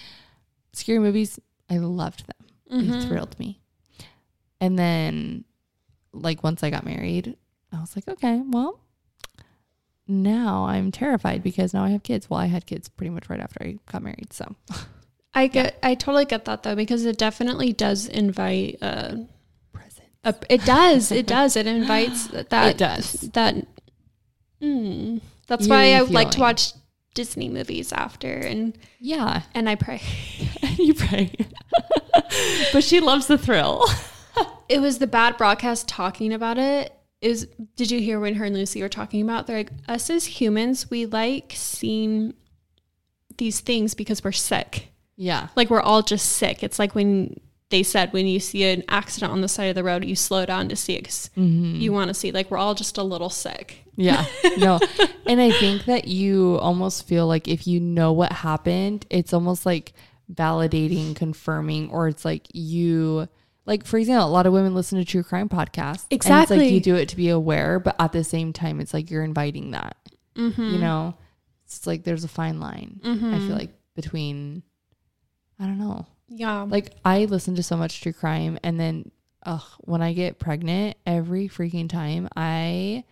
scary 0.73 0.99
movies 0.99 1.39
i 1.69 1.77
loved 1.77 2.25
them 2.27 2.47
they 2.85 2.87
Mhm. 2.97 3.07
thrilled 3.07 3.37
me 3.37 3.59
and 4.59 4.79
then 4.79 5.43
like 6.13 6.43
once 6.43 6.63
i 6.63 6.69
got 6.69 6.83
married 6.85 7.35
i 7.73 7.79
was 7.79 7.95
like 7.95 8.07
okay 8.07 8.41
well 8.47 8.79
now 10.07 10.65
i'm 10.65 10.91
terrified 10.91 11.43
because 11.43 11.73
now 11.73 11.83
i 11.83 11.89
have 11.89 12.03
kids 12.03 12.29
well 12.29 12.39
i 12.39 12.47
had 12.47 12.65
kids 12.65 12.89
pretty 12.89 13.09
much 13.09 13.29
right 13.29 13.39
after 13.39 13.63
i 13.63 13.77
got 13.91 14.01
married 14.01 14.31
so 14.33 14.55
I 15.33 15.47
get 15.47 15.77
I 15.81 15.95
totally 15.95 16.25
get 16.25 16.45
that 16.45 16.63
though 16.63 16.75
because 16.75 17.05
it 17.05 17.17
definitely 17.17 17.71
does 17.73 18.05
invite 18.07 18.77
uh 18.81 19.15
present 19.73 20.07
a, 20.23 20.35
it 20.49 20.65
does 20.65 21.11
it 21.11 21.25
does 21.27 21.55
it 21.55 21.67
invites 21.67 22.27
that 22.49 22.51
It 22.71 22.77
does. 22.77 23.11
that 23.33 23.55
mm, 24.61 25.21
that's 25.47 25.67
Eerie 25.67 25.69
why 25.69 25.93
I 25.95 26.01
like 26.01 26.31
to 26.31 26.39
watch 26.39 26.73
Disney 27.13 27.49
movies 27.49 27.91
after 27.93 28.31
and 28.31 28.77
yeah 28.99 29.43
and 29.53 29.69
I 29.69 29.75
pray. 29.75 30.01
you 30.77 30.93
pray 30.93 31.33
but 32.73 32.83
she 32.83 32.99
loves 32.99 33.27
the 33.27 33.37
thrill 33.37 33.85
It 34.69 34.79
was 34.79 34.99
the 34.99 35.07
bad 35.07 35.35
broadcast 35.37 35.87
talking 35.89 36.31
about 36.31 36.57
it. 36.57 36.93
Is 37.19 37.47
did 37.75 37.91
you 37.91 37.99
hear 37.99 38.19
when 38.21 38.35
her 38.35 38.45
and 38.45 38.55
Lucy 38.55 38.81
were 38.81 38.87
talking 38.89 39.21
about? 39.21 39.45
They're 39.45 39.57
like 39.57 39.71
us 39.89 40.09
as 40.09 40.25
humans, 40.25 40.89
we 40.89 41.05
like 41.05 41.51
seeing 41.55 42.33
these 43.37 43.59
things 43.59 43.93
because 43.93 44.23
we're 44.23 44.31
sick. 44.31 44.90
Yeah 45.21 45.47
Like 45.55 45.69
we're 45.69 45.81
all 45.81 46.01
just 46.01 46.25
sick. 46.33 46.63
It's 46.63 46.79
like 46.79 46.95
when 46.95 47.39
they 47.69 47.83
said 47.83 48.11
when 48.11 48.27
you 48.27 48.39
see 48.39 48.63
an 48.65 48.83
accident 48.89 49.31
on 49.31 49.41
the 49.41 49.47
side 49.47 49.65
of 49.65 49.75
the 49.75 49.83
road, 49.83 50.03
you 50.03 50.15
slow 50.15 50.45
down 50.45 50.67
to 50.69 50.75
see 50.75 50.93
it 50.93 51.05
'cause 51.05 51.29
mm-hmm. 51.37 51.75
you 51.75 51.93
want 51.93 52.09
to 52.09 52.13
see. 52.13 52.31
Like 52.31 52.49
we're 52.51 52.57
all 52.57 52.75
just 52.75 52.97
a 52.97 53.03
little 53.03 53.29
sick. 53.29 53.85
Yeah, 53.95 54.25
no. 54.57 54.79
and 55.25 55.39
I 55.39 55.51
think 55.51 55.85
that 55.85 56.07
you 56.07 56.57
almost 56.59 57.07
feel 57.07 57.27
like 57.27 57.47
if 57.47 57.67
you 57.67 57.79
know 57.79 58.11
what 58.13 58.31
happened, 58.31 59.05
it's 59.09 59.31
almost 59.31 59.65
like 59.65 59.93
validating, 60.33 61.15
confirming, 61.15 61.89
or 61.91 62.07
it's 62.07 62.25
like 62.25 62.47
you, 62.53 63.27
like, 63.65 63.85
for 63.85 63.97
example, 63.97 64.27
a 64.27 64.31
lot 64.31 64.45
of 64.45 64.53
women 64.53 64.73
listen 64.73 64.97
to 64.97 65.05
true 65.05 65.23
crime 65.23 65.49
podcasts. 65.49 66.05
Exactly. 66.09 66.57
like 66.57 66.71
you 66.71 66.79
do 66.79 66.95
it 66.95 67.09
to 67.09 67.15
be 67.15 67.29
aware, 67.29 67.79
but 67.79 67.95
at 67.99 68.11
the 68.11 68.23
same 68.23 68.53
time, 68.53 68.79
it's 68.79 68.93
like 68.93 69.11
you're 69.11 69.23
inviting 69.23 69.71
that. 69.71 69.97
Mm-hmm. 70.35 70.61
You 70.61 70.79
know, 70.79 71.15
it's 71.65 71.85
like 71.85 72.03
there's 72.03 72.23
a 72.23 72.29
fine 72.29 72.59
line, 72.59 72.99
I 73.03 73.07
feel 73.07 73.15
mm-hmm. 73.15 73.51
like, 73.51 73.73
between, 73.95 74.63
I 75.61 75.65
don't 75.65 75.77
know. 75.79 76.05
Yeah. 76.27 76.63
Like 76.63 76.93
I 77.05 77.25
listen 77.25 77.55
to 77.55 77.63
so 77.63 77.77
much 77.77 78.01
true 78.01 78.13
crime 78.13 78.57
and 78.63 78.79
then 78.79 79.11
ugh, 79.45 79.63
when 79.79 80.01
I 80.01 80.13
get 80.13 80.39
pregnant 80.39 80.97
every 81.05 81.47
freaking 81.47 81.87
time 81.89 82.27
I 82.35 83.03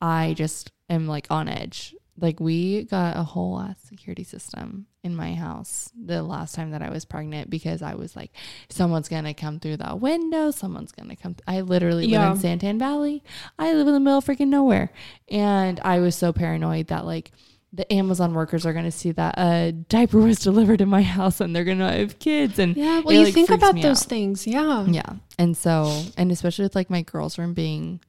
I 0.00 0.34
just 0.36 0.70
am 0.88 1.06
like 1.08 1.26
on 1.30 1.48
edge. 1.48 1.94
Like 2.20 2.40
we 2.40 2.84
got 2.84 3.16
a 3.16 3.22
whole 3.22 3.60
ass 3.60 3.78
security 3.80 4.24
system 4.24 4.86
in 5.04 5.14
my 5.14 5.34
house 5.34 5.90
the 5.96 6.22
last 6.22 6.54
time 6.54 6.72
that 6.72 6.82
I 6.82 6.90
was 6.90 7.04
pregnant 7.04 7.48
because 7.48 7.80
I 7.82 7.94
was 7.94 8.16
like, 8.16 8.32
someone's 8.70 9.08
gonna 9.08 9.34
come 9.34 9.60
through 9.60 9.76
that 9.78 10.00
window, 10.00 10.50
someone's 10.50 10.92
gonna 10.92 11.14
come. 11.14 11.36
I 11.46 11.60
literally 11.60 12.06
Yeah. 12.06 12.26
live 12.28 12.36
in 12.36 12.40
San 12.40 12.58
Tan 12.58 12.78
Valley. 12.78 13.22
I 13.58 13.72
live 13.74 13.86
in 13.86 13.94
the 13.94 14.00
middle 14.00 14.18
of 14.18 14.24
freaking 14.24 14.48
nowhere, 14.48 14.90
and 15.28 15.78
I 15.80 16.00
was 16.00 16.16
so 16.16 16.32
paranoid 16.32 16.88
that 16.88 17.04
like 17.06 17.30
the 17.72 17.90
Amazon 17.92 18.32
workers 18.34 18.64
are 18.64 18.72
gonna 18.72 18.90
see 18.90 19.12
that 19.12 19.34
a 19.38 19.72
diaper 19.72 20.18
was 20.28 20.38
delivered 20.40 20.80
in 20.80 20.88
my 20.88 21.02
house 21.02 21.40
and 21.40 21.54
they're 21.54 21.64
gonna 21.64 21.92
have 21.92 22.18
kids 22.18 22.58
and 22.58 22.76
yeah. 22.76 23.00
Well, 23.00 23.10
it, 23.10 23.18
you 23.18 23.24
like, 23.26 23.34
think 23.34 23.50
about 23.50 23.74
those 23.80 24.02
out. 24.02 24.08
things. 24.08 24.46
Yeah. 24.46 24.84
Yeah. 24.86 25.14
And 25.38 25.56
so, 25.56 26.02
and 26.16 26.32
especially 26.32 26.64
with 26.64 26.74
like 26.74 26.90
my 26.90 27.02
girls' 27.02 27.38
room 27.38 27.54
being 27.54 28.00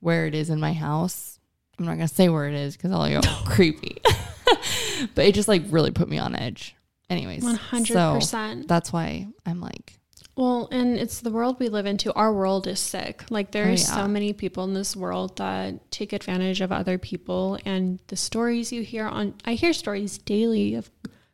where 0.00 0.26
it 0.26 0.34
is 0.34 0.48
in 0.50 0.60
my 0.60 0.72
house, 0.72 1.38
I'm 1.78 1.84
not 1.84 1.96
going 1.96 2.08
to 2.08 2.14
say 2.14 2.28
where 2.28 2.48
it 2.48 2.54
is 2.54 2.76
because 2.76 2.92
I'll 2.92 3.20
go 3.20 3.20
creepy. 3.46 4.00
but 5.14 5.24
it 5.24 5.34
just 5.34 5.48
like 5.48 5.62
really 5.70 5.90
put 5.90 6.08
me 6.08 6.18
on 6.18 6.34
edge. 6.36 6.74
anyways, 7.10 7.42
One 7.44 7.56
hundred 7.56 7.94
so 7.94 8.14
percent. 8.14 8.68
that's 8.68 8.92
why 8.92 9.26
I'm 9.44 9.60
like, 9.60 9.98
Well, 10.38 10.68
and 10.70 10.96
it's 10.96 11.20
the 11.20 11.32
world 11.32 11.58
we 11.58 11.68
live 11.68 11.84
into. 11.84 12.12
Our 12.14 12.32
world 12.32 12.68
is 12.68 12.78
sick. 12.78 13.24
Like 13.28 13.50
there 13.50 13.64
Oh, 13.64 13.68
are 13.68 13.70
yeah. 13.70 13.76
so 13.76 14.06
many 14.06 14.32
people 14.32 14.62
in 14.62 14.72
this 14.72 14.94
world 14.94 15.36
that 15.38 15.90
take 15.90 16.12
advantage 16.12 16.60
of 16.60 16.70
other 16.70 16.96
people, 16.96 17.58
and 17.64 17.98
the 18.06 18.14
stories 18.16 18.70
you 18.72 18.82
hear 18.82 19.06
on 19.06 19.34
I 19.44 19.54
hear 19.54 19.72
stories 19.72 20.18
daily 20.18 20.74
of 20.76 20.90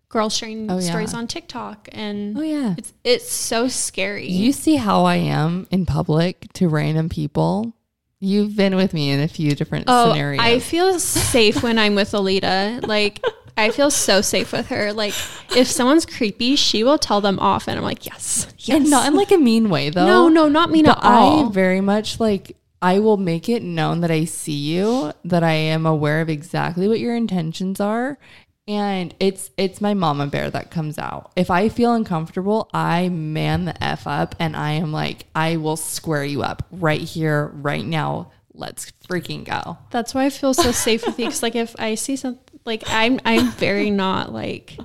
girls 0.09 0.35
sharing 0.35 0.71
Oh, 0.71 0.79
yeah. 0.79 0.89
stories 0.89 1.13
on 1.13 1.27
TikTok, 1.27 1.89
and 1.93 2.39
oh 2.39 2.41
yeah. 2.41 2.77
it's 2.79 2.95
it's 3.05 3.31
so 3.31 3.69
scary. 3.69 4.31
You 4.31 4.53
see 4.53 4.77
how 4.77 5.05
I 5.05 5.17
am 5.17 5.67
in 5.71 5.85
public 5.85 6.51
to 6.55 6.69
random 6.69 7.11
people. 7.11 7.75
You've 8.21 8.57
been 8.57 8.75
with 8.75 8.95
me 8.95 9.11
in 9.11 9.21
a 9.21 9.29
few 9.29 9.55
different 9.55 9.85
oh, 9.87 10.13
scenarios. 10.13 10.41
I 10.43 10.61
feel 10.61 10.99
safe 10.99 11.63
when 11.63 11.79
I'm 11.79 11.95
with 11.95 12.13
Alita. 12.13 12.87
Like 12.87 13.23
I 13.57 13.71
feel 13.71 13.91
so 13.91 14.21
safe 14.21 14.53
with 14.53 14.69
her. 14.69 14.93
Like 14.93 15.15
if 15.57 15.67
someone's 15.69 16.07
creepy, 16.07 16.57
she 16.57 16.83
will 16.83 16.99
tell 16.99 17.21
them 17.21 17.39
off, 17.39 17.69
and 17.69 17.79
I'm 17.79 17.85
like, 17.85 18.07
yes, 18.07 18.53
yes. 18.59 18.77
and 18.77 18.91
not 18.91 19.07
in 19.07 19.15
like 19.15 19.31
a 19.31 19.39
mean 19.39 19.71
way 19.71 19.91
though. 19.91 20.07
no, 20.07 20.29
no, 20.29 20.49
not 20.49 20.71
mean 20.71 20.85
but 20.85 20.99
at 20.99 21.05
all. 21.05 21.49
I 21.49 21.53
very 21.53 21.81
much 21.81 22.19
like 22.19 22.57
I 22.83 22.99
will 22.99 23.17
make 23.17 23.49
it 23.49 23.63
known 23.63 24.01
that 24.01 24.11
I 24.11 24.25
see 24.25 24.53
you, 24.53 25.13
that 25.25 25.43
I 25.43 25.53
am 25.53 25.87
aware 25.87 26.21
of 26.21 26.29
exactly 26.29 26.87
what 26.87 27.01
your 27.01 27.17
intentions 27.17 27.81
are. 27.81 28.19
And 28.67 29.15
it's 29.21 29.51
it's 29.57 29.81
my 29.81 29.95
mama 29.95 30.27
bear 30.27 30.51
that 30.51 30.71
comes 30.71 30.99
out. 30.99 31.33
If 31.37 31.51
I 31.51 31.69
feel 31.69 31.95
uncomfortable, 31.95 32.69
I 32.75 33.09
man 33.09 33.67
the 33.67 33.85
F 33.85 34.07
up 34.07 34.35
and 34.39 34.57
I 34.57 34.73
am 34.73 34.93
like, 34.93 35.27
I 35.35 35.57
will 35.57 35.77
square 35.77 36.25
you 36.25 36.43
up 36.43 36.67
right 36.71 37.01
here, 37.01 37.47
right 37.55 37.85
now. 37.85 38.31
Let's 38.55 38.93
freaking 39.09 39.45
go. 39.45 39.79
That's 39.91 40.15
why 40.15 40.27
I 40.27 40.31
feel 40.31 40.55
so 40.55 40.71
safe 40.73 41.05
with 41.07 41.19
you. 41.19 41.27
Cause 41.27 41.43
like 41.43 41.57
if 41.57 41.75
I 41.79 41.97
see 41.97 42.17
something, 42.17 42.61
like 42.65 42.85
I'm, 42.89 43.21
I'm 43.25 43.51
very 43.53 43.91
not 43.91 44.33
like, 44.33 44.79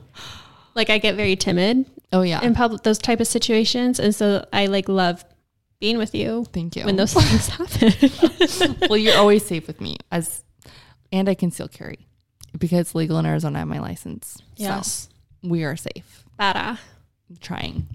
like 0.75 0.89
I 0.89 0.97
get 0.97 1.15
very 1.15 1.35
timid 1.35 1.85
Oh 2.11 2.23
yeah. 2.23 2.41
in 2.41 2.55
public, 2.55 2.81
those 2.83 2.97
type 2.97 3.19
of 3.19 3.27
situations. 3.27 3.99
And 3.99 4.13
so 4.15 4.45
I 4.51 4.65
like 4.65 4.89
love 4.89 5.23
being 5.79 5.97
with 5.97 6.13
you 6.15 6.45
Thank 6.51 6.75
you. 6.75 6.83
when 6.85 6.95
those 6.95 7.13
things 7.13 7.47
happen. 7.47 8.77
well, 8.89 8.97
you're 8.97 9.17
always 9.17 9.45
safe 9.45 9.67
with 9.67 9.79
me 9.79 9.97
as 10.11 10.43
and 11.11 11.29
I 11.29 11.35
conceal 11.35 11.67
carry 11.67 12.07
because 12.57 12.95
legal 12.95 13.17
in 13.19 13.25
Arizona 13.25 13.57
I 13.57 13.59
have 13.59 13.67
my 13.67 13.79
license. 13.79 14.37
yes. 14.55 15.09
So 15.43 15.49
we 15.49 15.63
are 15.63 15.75
safe. 15.77 16.23
Bada. 16.39 16.77
trying 17.39 17.87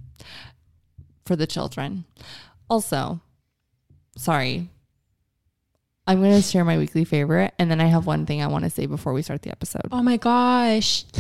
for 1.27 1.37
the 1.37 1.47
children. 1.47 2.05
Also, 2.71 3.21
sorry. 4.17 4.69
I'm 6.07 6.21
going 6.21 6.35
to 6.35 6.43
share 6.43 6.65
my 6.65 6.77
weekly 6.79 7.05
favorite 7.05 7.55
and 7.59 7.71
then 7.71 7.81
I 7.81 7.87
have 7.87 8.07
one 8.07 8.27
thing 8.27 8.43
I 8.43 8.47
want 8.47 8.65
to 8.65 8.71
say 8.71 8.87
before 8.87 9.13
we 9.13 9.23
start 9.23 9.43
the 9.43 9.51
episode. 9.51 9.89
Oh 9.91 10.03
my 10.03 10.17
gosh. 10.17 11.05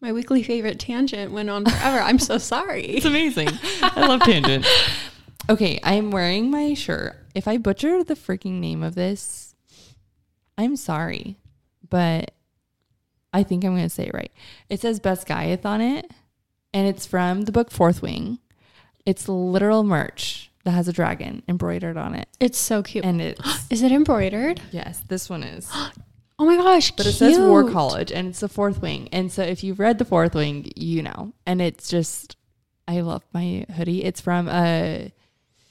My 0.00 0.12
weekly 0.12 0.42
favorite 0.42 0.78
tangent 0.78 1.32
went 1.32 1.48
on 1.48 1.64
forever. 1.64 1.98
I'm 1.98 2.18
so 2.18 2.36
sorry. 2.36 2.84
It's 2.84 3.06
amazing. 3.06 3.48
I 3.80 4.06
love 4.06 4.20
tangents. 4.24 4.68
Okay, 5.48 5.80
I'm 5.82 6.10
wearing 6.10 6.50
my 6.50 6.74
shirt. 6.74 7.16
If 7.34 7.48
I 7.48 7.56
butcher 7.56 8.04
the 8.04 8.14
freaking 8.14 8.60
name 8.60 8.82
of 8.82 8.94
this, 8.96 9.54
I'm 10.58 10.76
sorry, 10.76 11.38
but 11.88 12.32
I 13.32 13.44
think 13.44 13.64
I'm 13.64 13.72
going 13.72 13.84
to 13.84 13.88
say 13.88 14.08
it 14.08 14.14
right. 14.14 14.30
It 14.68 14.82
says 14.82 15.00
Basgiath 15.00 15.64
on 15.64 15.80
it, 15.80 16.10
and 16.74 16.86
it's 16.86 17.06
from 17.06 17.42
the 17.42 17.52
book 17.52 17.70
Fourth 17.70 18.02
Wing. 18.02 18.40
It's 19.06 19.26
literal 19.26 19.84
merch 19.84 20.50
that 20.64 20.72
has 20.72 20.88
a 20.88 20.92
dragon 20.92 21.42
embroidered 21.48 21.96
on 21.96 22.14
it, 22.14 22.28
It's 22.40 22.58
so 22.58 22.82
cute. 22.82 23.04
and 23.04 23.20
it's 23.22 23.40
it 23.70 23.92
embroidered? 23.92 24.60
yes, 24.72 25.00
this 25.08 25.28
one 25.30 25.42
is. 25.42 25.70
Oh 26.36 26.46
my 26.46 26.56
gosh. 26.56 26.90
But 26.90 27.06
it 27.06 27.12
says 27.12 27.38
War. 27.38 27.70
College, 27.70 28.10
and 28.10 28.26
it's 28.26 28.40
the 28.40 28.48
Fourth 28.48 28.82
Wing. 28.82 29.08
And 29.12 29.30
so 29.30 29.42
if 29.44 29.62
you've 29.62 29.78
read 29.78 29.98
the 29.98 30.04
Fourth 30.04 30.34
Wing, 30.34 30.68
you 30.74 31.00
know. 31.00 31.32
And 31.46 31.62
it's 31.62 31.88
just, 31.88 32.34
I 32.88 33.02
love 33.02 33.22
my 33.32 33.64
hoodie. 33.76 34.02
It's 34.02 34.20
from 34.20 34.48
a, 34.48 35.12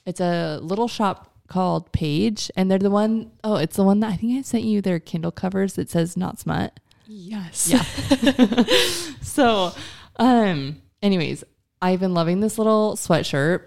it's 0.06 0.20
a 0.20 0.58
little 0.62 0.88
shop 0.88 1.30
called 1.48 1.92
Page, 1.92 2.50
and 2.56 2.70
they're 2.70 2.78
the 2.78 2.88
one 2.88 3.30
oh 3.44 3.56
it's 3.56 3.76
the 3.76 3.84
one 3.84 4.00
that 4.00 4.10
I 4.12 4.16
think 4.16 4.38
I 4.38 4.40
sent 4.40 4.64
you 4.64 4.80
their 4.80 4.98
Kindle 4.98 5.30
covers 5.32 5.74
that 5.74 5.90
says 5.90 6.16
not 6.16 6.38
smut. 6.40 6.80
Yes. 7.06 7.68
Yeah. 7.68 8.64
so, 9.20 9.72
um, 10.16 10.80
anyways, 11.02 11.44
I've 11.82 12.00
been 12.00 12.14
loving 12.14 12.40
this 12.40 12.56
little 12.56 12.94
sweatshirt 12.96 13.64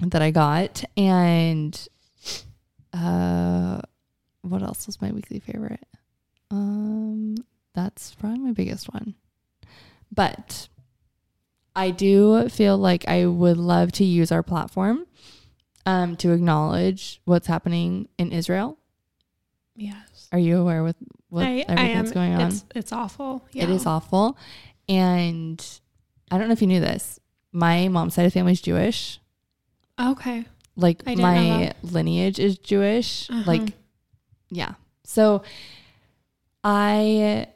that 0.00 0.22
I 0.22 0.30
got, 0.30 0.84
and 0.96 1.88
uh, 2.92 3.80
what 4.42 4.62
else 4.62 4.86
was 4.86 5.00
my 5.00 5.12
weekly 5.12 5.40
favorite? 5.40 5.86
Um, 6.50 7.36
that's 7.74 8.14
probably 8.14 8.40
my 8.40 8.52
biggest 8.52 8.92
one. 8.92 9.14
But 10.12 10.68
I 11.74 11.90
do 11.90 12.48
feel 12.48 12.78
like 12.78 13.08
I 13.08 13.26
would 13.26 13.56
love 13.56 13.92
to 13.92 14.04
use 14.04 14.30
our 14.30 14.42
platform 14.42 15.06
um, 15.86 16.16
to 16.16 16.32
acknowledge 16.32 17.20
what's 17.24 17.46
happening 17.46 18.08
in 18.18 18.32
Israel. 18.32 18.78
Yes. 19.74 20.28
Are 20.30 20.38
you 20.38 20.58
aware 20.58 20.84
with 20.84 20.96
what 21.28 21.44
I, 21.44 21.46
I 21.46 21.64
everything 21.68 21.78
am. 21.78 21.96
that's 21.96 22.12
going 22.12 22.34
on? 22.34 22.40
It's, 22.42 22.64
it's 22.74 22.92
awful. 22.92 23.46
It 23.54 23.68
is 23.70 23.86
awful. 23.86 24.38
And 24.88 25.64
I 26.30 26.38
don't 26.38 26.48
know 26.48 26.52
if 26.52 26.60
you 26.60 26.68
knew 26.68 26.80
this. 26.80 27.18
My 27.52 27.88
mom's 27.88 28.14
side 28.14 28.26
of 28.26 28.32
family 28.32 28.52
is 28.52 28.60
Jewish. 28.60 29.20
Okay. 30.00 30.44
Like 30.76 31.02
I 31.06 31.14
didn't 31.14 31.34
know 31.34 31.58
my 31.58 31.72
lineage 31.82 32.38
is 32.38 32.58
Jewish. 32.58 33.30
Uh-huh. 33.30 33.44
Like 33.46 33.74
yeah. 34.50 34.74
So 35.04 35.42
I 36.62 37.48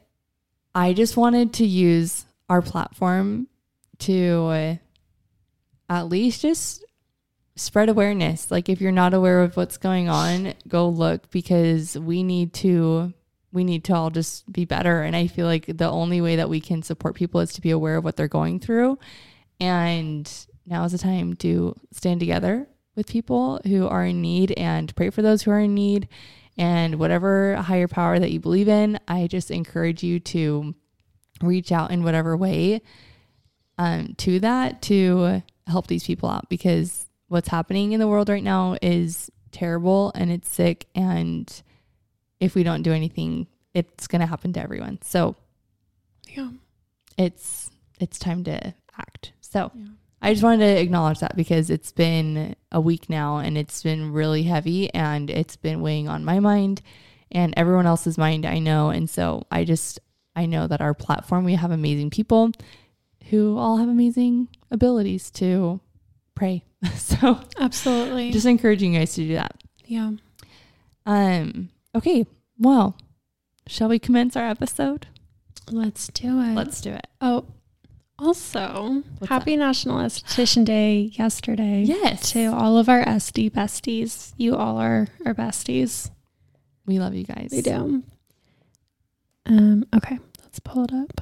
I 0.73 0.93
just 0.93 1.17
wanted 1.17 1.53
to 1.53 1.65
use 1.65 2.25
our 2.47 2.61
platform 2.61 3.47
to 3.99 4.45
uh, 4.45 4.75
at 5.89 6.03
least 6.03 6.41
just 6.41 6.85
spread 7.55 7.89
awareness. 7.89 8.49
Like 8.49 8.69
if 8.69 8.79
you're 8.79 8.91
not 8.91 9.13
aware 9.13 9.41
of 9.41 9.57
what's 9.57 9.77
going 9.77 10.07
on, 10.07 10.53
go 10.67 10.87
look 10.87 11.29
because 11.31 11.97
we 11.97 12.23
need 12.23 12.53
to 12.55 13.13
we 13.51 13.63
need 13.63 13.83
to 13.85 13.95
all 13.95 14.11
just 14.11 14.49
be 14.51 14.63
better 14.63 15.01
and 15.01 15.15
I 15.15 15.25
feel 15.25 15.47
like 15.47 15.65
the 15.65 15.89
only 15.89 16.21
way 16.21 16.35
that 16.35 16.49
we 16.49 16.61
can 16.61 16.83
support 16.83 17.15
people 17.15 17.41
is 17.41 17.51
to 17.53 17.61
be 17.61 17.71
aware 17.71 17.97
of 17.97 18.03
what 18.03 18.15
they're 18.15 18.27
going 18.27 18.59
through. 18.59 18.99
And 19.59 20.31
now 20.69 20.83
is 20.83 20.91
the 20.91 20.97
time 20.97 21.35
to 21.37 21.75
stand 21.91 22.19
together 22.19 22.67
with 22.95 23.07
people 23.07 23.59
who 23.65 23.87
are 23.87 24.05
in 24.05 24.21
need 24.21 24.51
and 24.57 24.95
pray 24.95 25.09
for 25.09 25.21
those 25.21 25.43
who 25.43 25.51
are 25.51 25.59
in 25.59 25.73
need 25.73 26.07
and 26.57 26.95
whatever 26.95 27.55
higher 27.55 27.87
power 27.87 28.19
that 28.19 28.31
you 28.31 28.39
believe 28.39 28.67
in, 28.67 28.99
I 29.07 29.27
just 29.27 29.49
encourage 29.49 30.03
you 30.03 30.19
to 30.21 30.75
reach 31.41 31.71
out 31.71 31.91
in 31.91 32.03
whatever 32.03 32.35
way 32.35 32.81
um, 33.77 34.13
to 34.17 34.39
that 34.41 34.81
to 34.83 35.41
help 35.67 35.87
these 35.87 36.05
people 36.05 36.29
out 36.29 36.49
because 36.49 37.05
what's 37.29 37.47
happening 37.47 37.93
in 37.93 37.99
the 38.01 38.07
world 38.09 38.27
right 38.27 38.43
now 38.43 38.75
is 38.81 39.31
terrible 39.51 40.11
and 40.15 40.31
it's 40.31 40.49
sick. 40.53 40.87
And 40.95 41.49
if 42.41 42.55
we 42.55 42.63
don't 42.63 42.81
do 42.81 42.91
anything, 42.91 43.47
it's 43.73 44.07
going 44.07 44.19
to 44.19 44.25
happen 44.27 44.51
to 44.53 44.59
everyone. 44.61 44.99
So 45.01 45.35
Yeah. 46.27 46.51
it's 47.17 47.69
it's 48.01 48.19
time 48.19 48.43
to 48.45 48.73
act. 48.97 49.31
So 49.39 49.71
Yeah. 49.73 49.85
I 50.21 50.33
just 50.33 50.43
wanted 50.43 50.65
to 50.65 50.81
acknowledge 50.81 51.19
that 51.19 51.35
because 51.35 51.69
it's 51.69 51.91
been 51.91 52.55
a 52.71 52.81
week 52.81 53.09
now 53.09 53.37
and 53.37 53.57
it's 53.57 53.81
been 53.83 54.11
really 54.11 54.43
heavy 54.43 54.93
and 54.93 55.29
it's 55.29 55.55
been 55.55 55.81
weighing 55.81 56.09
on 56.09 56.25
my 56.25 56.39
mind 56.39 56.81
and 57.31 57.53
everyone 57.55 57.85
else's 57.85 58.17
mind, 58.17 58.45
I 58.45 58.59
know. 58.59 58.89
And 58.89 59.09
so 59.09 59.45
I 59.51 59.63
just, 59.63 59.99
I 60.35 60.45
know 60.45 60.67
that 60.67 60.81
our 60.81 60.93
platform, 60.93 61.45
we 61.45 61.55
have 61.55 61.71
amazing 61.71 62.09
people 62.09 62.51
who 63.29 63.57
all 63.57 63.77
have 63.77 63.87
amazing 63.89 64.49
abilities 64.71 65.29
to 65.31 65.79
pray. 66.35 66.63
so 66.95 67.39
Absolutely. 67.59 68.31
just 68.31 68.45
encouraging 68.45 68.93
you 68.93 68.99
guys 68.99 69.13
to 69.13 69.25
do 69.25 69.33
that. 69.35 69.55
yeah. 69.85 70.11
Um, 71.05 71.69
okay. 71.95 72.25
Well, 72.57 72.97
shall 73.67 73.89
we 73.89 73.99
commence 73.99 74.35
our 74.35 74.47
episode? 74.47 75.07
Let's 75.71 76.07
do 76.09 76.39
it. 76.41 76.55
Let's 76.55 76.81
do 76.81 76.91
it. 76.91 77.07
Oh, 77.21 77.45
also, 78.19 79.03
What's 79.17 79.29
happy 79.29 79.55
National 79.55 79.99
Esthetician 79.99 80.65
Day 80.65 81.11
yesterday. 81.13 81.83
Yes. 81.83 82.31
To 82.31 82.47
all 82.47 82.77
of 82.77 82.89
our 82.89 83.03
SD 83.05 83.51
besties. 83.51 84.33
You 84.37 84.55
all 84.55 84.77
are 84.77 85.07
our 85.25 85.33
besties. 85.33 86.11
We 86.85 86.99
love 86.99 87.15
you 87.15 87.23
guys. 87.23 87.49
We 87.51 87.61
do. 87.61 88.03
Um, 89.45 89.85
okay, 89.95 90.19
let's 90.43 90.59
pull 90.59 90.83
it 90.83 90.93
up. 90.93 91.21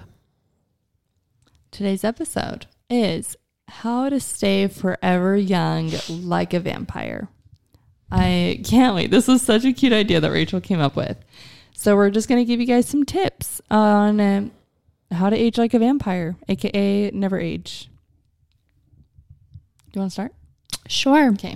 Today's 1.72 2.04
episode 2.04 2.66
is 2.90 3.36
how 3.68 4.10
to 4.10 4.20
stay 4.20 4.68
forever 4.68 5.36
young 5.36 5.92
like 6.10 6.54
a 6.54 6.60
vampire. 6.60 7.30
I 8.12 8.62
can't 8.66 8.96
wait. 8.96 9.12
This 9.12 9.28
is 9.28 9.42
such 9.42 9.66
a 9.66 9.74
cute 9.74 9.94
idea 9.94 10.20
that 10.20 10.32
Rachel 10.32 10.62
came 10.62 10.80
up 10.80 10.96
with. 10.96 11.18
So 11.74 11.96
we're 11.96 12.10
just 12.10 12.28
going 12.28 12.42
to 12.42 12.46
give 12.46 12.60
you 12.60 12.66
guys 12.66 12.88
some 12.88 13.04
tips 13.04 13.62
on 13.70 14.20
um, 14.20 14.52
how 15.12 15.30
to 15.30 15.36
age 15.36 15.58
like 15.58 15.74
a 15.74 15.80
vampire, 15.80 16.36
aka 16.48 17.12
never 17.12 17.40
age. 17.40 17.90
Do 19.92 20.00
you 20.00 20.02
want 20.02 20.12
to 20.12 20.14
start? 20.14 20.34
Sure. 20.88 21.30
Okay. 21.32 21.56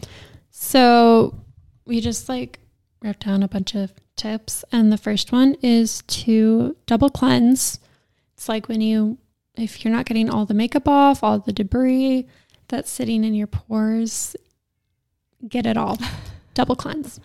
So 0.50 1.36
we 1.86 2.02
just 2.02 2.30
like 2.30 2.60
wrote 3.04 3.20
down 3.20 3.44
a 3.44 3.48
bunch 3.48 3.76
of 3.76 3.94
tips, 4.16 4.64
and 4.72 4.92
the 4.92 4.98
first 4.98 5.32
one 5.32 5.56
is 5.62 6.02
to 6.08 6.76
double 6.86 7.10
cleanse. 7.10 7.80
It's 8.34 8.48
like 8.48 8.68
when 8.68 8.82
you 8.82 9.18
if 9.56 9.84
you're 9.84 9.94
not 9.94 10.06
getting 10.06 10.30
all 10.30 10.46
the 10.46 10.54
makeup 10.54 10.88
off, 10.88 11.24
all 11.24 11.40
the 11.40 11.54
debris 11.54 12.28
that's 12.68 12.90
sitting 12.90 13.24
in 13.24 13.34
your 13.34 13.48
pores, 13.48 14.36
get 15.48 15.66
it 15.66 15.78
all. 15.78 15.98
Double 16.54 16.76
cleanse. 16.76 17.20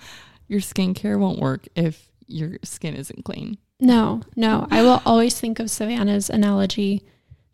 Your 0.48 0.60
skincare 0.60 1.18
won't 1.18 1.38
work 1.38 1.66
if 1.74 2.10
your 2.26 2.58
skin 2.62 2.94
isn't 2.94 3.24
clean. 3.24 3.58
No, 3.80 4.22
no. 4.34 4.66
I 4.70 4.82
will 4.82 5.02
always 5.04 5.38
think 5.38 5.58
of 5.60 5.70
Savannah's 5.70 6.30
analogy. 6.30 7.02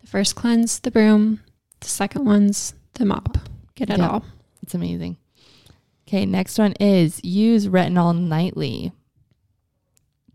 The 0.00 0.06
first 0.06 0.35
cleanse, 0.37 0.78
the 0.80 0.90
broom. 0.90 1.40
The 1.80 1.88
second 1.88 2.24
one's 2.24 2.74
the 2.94 3.04
mop. 3.04 3.38
Get 3.74 3.90
it 3.90 3.98
Yeah. 3.98 4.08
all. 4.08 4.24
It's 4.62 4.74
amazing. 4.74 5.16
Okay, 6.06 6.26
next 6.26 6.58
one 6.58 6.72
is 6.78 7.20
use 7.24 7.66
retinol 7.66 8.16
nightly. 8.16 8.92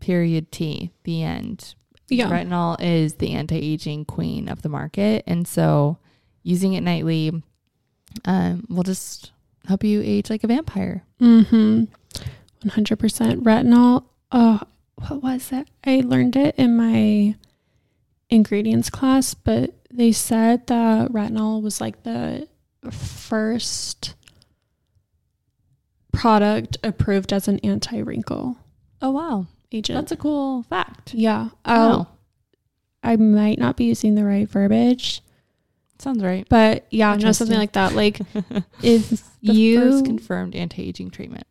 Period 0.00 0.52
T. 0.52 0.90
The 1.04 1.22
end. 1.22 1.74
Yeah. 2.08 2.30
Retinol 2.30 2.76
is 2.80 3.14
the 3.14 3.32
anti-aging 3.32 4.04
queen 4.06 4.48
of 4.48 4.62
the 4.62 4.68
market, 4.68 5.24
and 5.26 5.46
so 5.46 5.98
using 6.42 6.72
it 6.74 6.80
nightly 6.82 7.42
um, 8.24 8.64
will 8.68 8.82
just 8.82 9.32
help 9.66 9.84
you 9.84 10.00
age 10.02 10.30
like 10.30 10.42
a 10.44 10.46
vampire. 10.46 11.04
Mm-hmm. 11.20 11.84
100% 12.68 13.42
retinol. 13.42 14.04
Oh, 14.32 14.60
what 15.06 15.22
was 15.22 15.52
it? 15.52 15.68
I 15.84 16.00
learned 16.04 16.36
it 16.36 16.54
in 16.56 16.76
my 16.76 17.36
ingredients 18.30 18.90
class, 18.90 19.34
but 19.34 19.74
they 19.90 20.12
said 20.12 20.66
that 20.66 21.10
retinol 21.12 21.62
was 21.62 21.80
like 21.80 22.02
the 22.02 22.46
first 22.90 24.14
product 26.12 26.78
approved 26.82 27.32
as 27.32 27.48
an 27.48 27.58
anti-wrinkle 27.60 28.56
Oh 29.00 29.10
wow, 29.10 29.46
agent. 29.70 29.96
that's 29.96 30.12
a 30.12 30.16
cool 30.16 30.64
fact. 30.64 31.14
yeah. 31.14 31.50
Oh, 31.64 31.88
Wow, 31.98 32.08
I 33.04 33.16
might 33.16 33.58
not 33.58 33.76
be 33.76 33.84
using 33.84 34.14
the 34.16 34.24
right 34.24 34.48
verbiage, 34.48 35.22
sounds 36.00 36.22
right. 36.24 36.46
but 36.48 36.86
yeah, 36.90 37.14
no, 37.14 37.30
something 37.32 37.56
like 37.56 37.72
that. 37.72 37.92
Like 37.94 38.18
if 38.82 39.08
The 39.10 39.52
you 39.52 39.80
first 39.80 40.04
confirmed 40.04 40.56
anti-aging 40.56 41.10
treatment. 41.10 41.46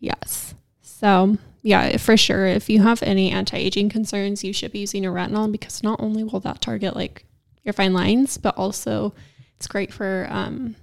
Yes. 0.00 0.54
So, 0.98 1.36
yeah, 1.62 1.98
for 1.98 2.16
sure. 2.16 2.46
If 2.46 2.70
you 2.70 2.80
have 2.80 3.02
any 3.02 3.30
anti 3.30 3.58
aging 3.58 3.90
concerns, 3.90 4.42
you 4.42 4.54
should 4.54 4.72
be 4.72 4.78
using 4.78 5.04
a 5.04 5.10
retinol 5.10 5.52
because 5.52 5.82
not 5.82 6.00
only 6.00 6.24
will 6.24 6.40
that 6.40 6.62
target 6.62 6.96
like 6.96 7.26
your 7.64 7.74
fine 7.74 7.92
lines, 7.92 8.38
but 8.38 8.56
also 8.56 9.12
it's 9.56 9.66
great 9.66 9.92
for 9.92 10.26
um, 10.30 10.74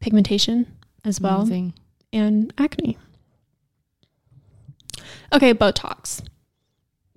pigmentation 0.00 0.66
as 1.04 1.20
well 1.20 1.42
Amazing. 1.42 1.74
and 2.10 2.54
acne. 2.56 2.96
Okay, 5.30 5.52
Botox. 5.52 6.22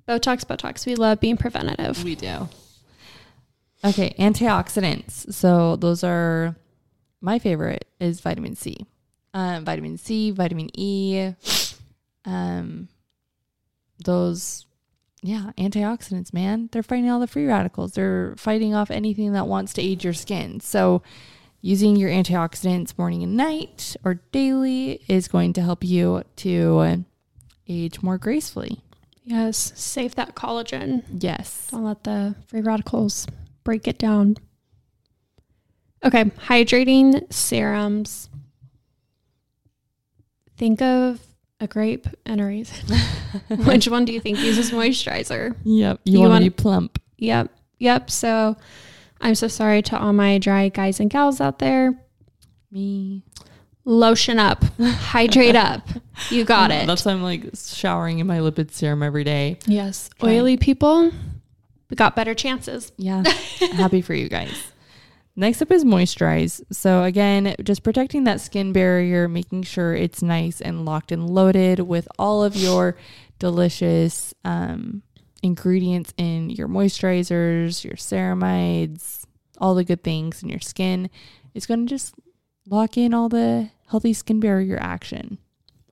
Botox, 0.05 0.43
Botox. 0.43 0.85
We 0.85 0.95
love 0.95 1.21
being 1.21 1.37
preventative. 1.37 2.03
We 2.03 2.15
do. 2.15 2.49
Okay, 3.85 4.13
antioxidants. 4.19 5.33
So 5.33 5.77
those 5.77 6.03
are 6.03 6.57
my 7.21 7.39
favorite 7.39 7.85
is 8.01 8.19
vitamin 8.19 8.57
C. 8.57 8.85
Um, 9.33 9.63
vitamin 9.63 9.97
C, 9.97 10.31
vitamin 10.31 10.69
E. 10.73 11.31
Um, 12.25 12.89
those, 14.03 14.65
yeah, 15.21 15.51
antioxidants, 15.57 16.33
man. 16.33 16.69
They're 16.71 16.83
fighting 16.83 17.09
all 17.09 17.19
the 17.19 17.27
free 17.27 17.45
radicals. 17.45 17.93
They're 17.93 18.35
fighting 18.37 18.73
off 18.73 18.91
anything 18.91 19.33
that 19.33 19.47
wants 19.47 19.73
to 19.73 19.81
age 19.81 20.03
your 20.03 20.13
skin. 20.13 20.59
So 20.59 21.01
using 21.61 21.95
your 21.95 22.09
antioxidants 22.09 22.97
morning 22.97 23.23
and 23.23 23.37
night 23.37 23.95
or 24.03 24.21
daily 24.31 25.03
is 25.07 25.27
going 25.27 25.53
to 25.53 25.61
help 25.61 25.83
you 25.83 26.23
to 26.37 27.05
age 27.67 28.01
more 28.01 28.17
gracefully. 28.17 28.79
Yes, 29.23 29.71
save 29.75 30.15
that 30.15 30.35
collagen. 30.35 31.03
Yes. 31.11 31.67
Don't 31.69 31.83
let 31.83 32.03
the 32.03 32.35
free 32.47 32.61
radicals 32.61 33.27
break 33.63 33.87
it 33.87 33.99
down. 33.99 34.37
Okay, 36.03 36.25
hydrating 36.25 37.31
serums. 37.31 38.29
Think 40.57 40.81
of 40.81 41.19
a 41.61 41.67
grape 41.67 42.07
and 42.25 42.41
a 42.41 42.45
raisin. 42.45 42.97
Which 43.65 43.87
one 43.87 44.03
do 44.03 44.11
you 44.11 44.19
think 44.19 44.39
uses 44.39 44.71
moisturizer? 44.71 45.55
Yep. 45.63 46.01
You, 46.03 46.19
You 46.21 46.27
want 46.27 46.43
to 46.43 46.49
be 46.49 46.53
plump. 46.53 46.99
Yep, 47.17 47.49
yep. 47.79 48.09
So 48.09 48.57
I'm 49.21 49.35
so 49.35 49.47
sorry 49.47 49.81
to 49.83 49.97
all 49.99 50.11
my 50.11 50.37
dry 50.39 50.67
guys 50.69 50.99
and 50.99 51.09
gals 51.09 51.39
out 51.39 51.59
there. 51.59 51.93
Me. 52.71 53.23
Lotion 53.83 54.37
up, 54.37 54.63
hydrate 54.79 55.55
up. 55.55 55.87
You 56.29 56.43
got 56.45 56.69
it. 56.71 56.85
That's 56.85 57.03
why 57.03 57.13
I'm 57.13 57.23
like 57.23 57.45
showering 57.55 58.19
in 58.19 58.27
my 58.27 58.37
lipid 58.37 58.69
serum 58.71 59.01
every 59.01 59.23
day. 59.23 59.57
yes, 59.65 60.09
Try. 60.19 60.35
oily 60.37 60.57
people, 60.57 61.11
we 61.89 61.95
got 61.95 62.15
better 62.15 62.35
chances. 62.35 62.91
Yeah. 62.97 63.23
Happy 63.73 64.01
for 64.01 64.13
you 64.13 64.29
guys. 64.29 64.70
Next 65.35 65.61
up 65.61 65.71
is 65.71 65.85
moisturize. 65.85 66.61
So 66.71 67.03
again, 67.03 67.55
just 67.63 67.83
protecting 67.83 68.25
that 68.25 68.41
skin 68.41 68.73
barrier, 68.73 69.27
making 69.27 69.63
sure 69.63 69.95
it's 69.95 70.21
nice 70.21 70.59
and 70.61 70.85
locked 70.85 71.11
and 71.11 71.29
loaded 71.29 71.79
with 71.79 72.07
all 72.19 72.43
of 72.43 72.55
your 72.55 72.97
delicious 73.39 74.33
um, 74.43 75.03
ingredients 75.41 76.13
in 76.17 76.49
your 76.49 76.67
moisturizers, 76.67 77.83
your 77.83 77.93
ceramides, 77.95 79.23
all 79.57 79.73
the 79.73 79.83
good 79.85 80.03
things 80.03 80.43
in 80.43 80.49
your 80.49 80.59
skin. 80.59 81.09
It's 81.53 81.65
going 81.65 81.85
to 81.85 81.89
just 81.89 82.13
lock 82.67 82.97
in 82.97 83.13
all 83.13 83.29
the 83.29 83.69
healthy 83.89 84.13
skin 84.13 84.39
barrier 84.39 84.77
action. 84.81 85.37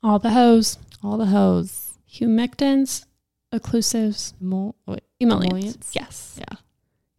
All 0.03 0.19
the 0.19 0.31
hose, 0.31 0.77
All 1.03 1.17
the 1.17 1.25
hose. 1.27 1.97
humectants, 2.11 3.05
occlusives, 3.51 4.33
Mo- 4.39 4.75
emollients. 4.87 5.05
Emollients? 5.21 5.91
Yes. 5.95 6.39
yeah. 6.39 6.57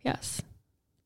Yes. 0.05 0.43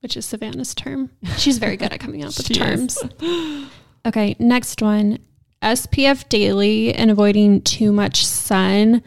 Which 0.04 0.18
is 0.18 0.26
Savannah's 0.26 0.74
term. 0.74 1.08
She's 1.38 1.56
very 1.56 1.78
good 1.78 1.90
at 1.90 1.98
coming 1.98 2.22
up 2.22 2.28
with 2.36 2.52
terms. 2.52 2.98
Okay, 4.06 4.36
next 4.38 4.82
one. 4.82 5.18
SPF 5.62 6.28
daily 6.28 6.92
and 6.94 7.10
avoiding 7.10 7.62
too 7.62 7.90
much 7.90 8.26
sun. 8.26 9.02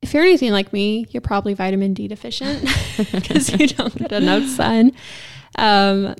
If 0.00 0.14
you're 0.14 0.22
anything 0.22 0.52
like 0.52 0.72
me, 0.72 1.08
you're 1.10 1.20
probably 1.20 1.52
vitamin 1.54 1.92
D 1.92 2.06
deficient 2.06 2.62
because 3.10 3.48
you 3.58 3.66
don't 3.66 3.92
get 3.98 4.12
enough 4.12 4.44
sun. 4.44 4.92
Um, 5.58 6.14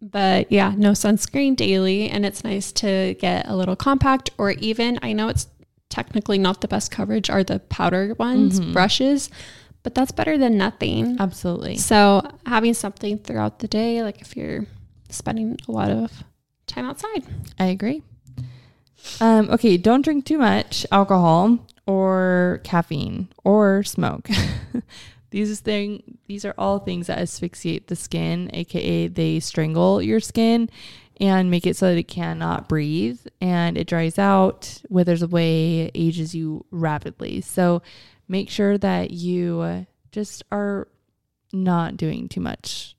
but 0.00 0.52
yeah, 0.52 0.74
no 0.76 0.92
sunscreen 0.92 1.56
daily. 1.56 2.08
And 2.08 2.24
it's 2.24 2.44
nice 2.44 2.70
to 2.74 3.16
get 3.18 3.48
a 3.48 3.56
little 3.56 3.74
compact 3.74 4.30
or 4.38 4.52
even, 4.52 5.00
I 5.02 5.12
know 5.12 5.26
it's 5.26 5.48
technically 5.88 6.38
not 6.38 6.60
the 6.60 6.68
best 6.68 6.92
coverage, 6.92 7.28
are 7.28 7.42
the 7.42 7.58
powder 7.58 8.14
ones, 8.16 8.60
Mhm. 8.60 8.72
brushes, 8.72 9.28
but 9.82 9.94
that's 9.94 10.12
better 10.12 10.38
than 10.38 10.56
nothing. 10.56 11.16
Absolutely. 11.20 11.76
So 11.76 12.22
having 12.46 12.74
something 12.74 13.18
throughout 13.18 13.58
the 13.58 13.68
day, 13.68 14.02
like 14.02 14.20
if 14.20 14.36
you're 14.36 14.66
spending 15.10 15.58
a 15.68 15.72
lot 15.72 15.90
of 15.90 16.24
time 16.66 16.86
outside. 16.86 17.24
I 17.58 17.66
agree. 17.66 18.02
Um, 19.20 19.50
okay, 19.50 19.76
don't 19.76 20.02
drink 20.02 20.24
too 20.24 20.38
much 20.38 20.86
alcohol 20.92 21.58
or 21.86 22.60
caffeine 22.64 23.28
or 23.44 23.82
smoke. 23.82 24.28
these 25.30 25.60
thing 25.60 26.18
these 26.26 26.44
are 26.44 26.54
all 26.56 26.78
things 26.78 27.08
that 27.08 27.18
asphyxiate 27.18 27.88
the 27.88 27.96
skin, 27.96 28.50
aka 28.52 29.08
they 29.08 29.40
strangle 29.40 30.00
your 30.00 30.20
skin 30.20 30.70
and 31.20 31.50
make 31.50 31.66
it 31.66 31.76
so 31.76 31.86
that 31.86 31.98
it 31.98 32.08
cannot 32.08 32.68
breathe 32.68 33.20
and 33.40 33.76
it 33.76 33.86
dries 33.86 34.18
out, 34.18 34.82
withers 34.88 35.22
away, 35.22 35.90
ages 35.94 36.34
you 36.34 36.64
rapidly. 36.70 37.40
So 37.40 37.82
make 38.32 38.48
sure 38.48 38.78
that 38.78 39.10
you 39.10 39.60
uh, 39.60 39.84
just 40.10 40.42
are 40.50 40.88
not 41.52 41.98
doing 41.98 42.30
too 42.30 42.40
much 42.40 42.96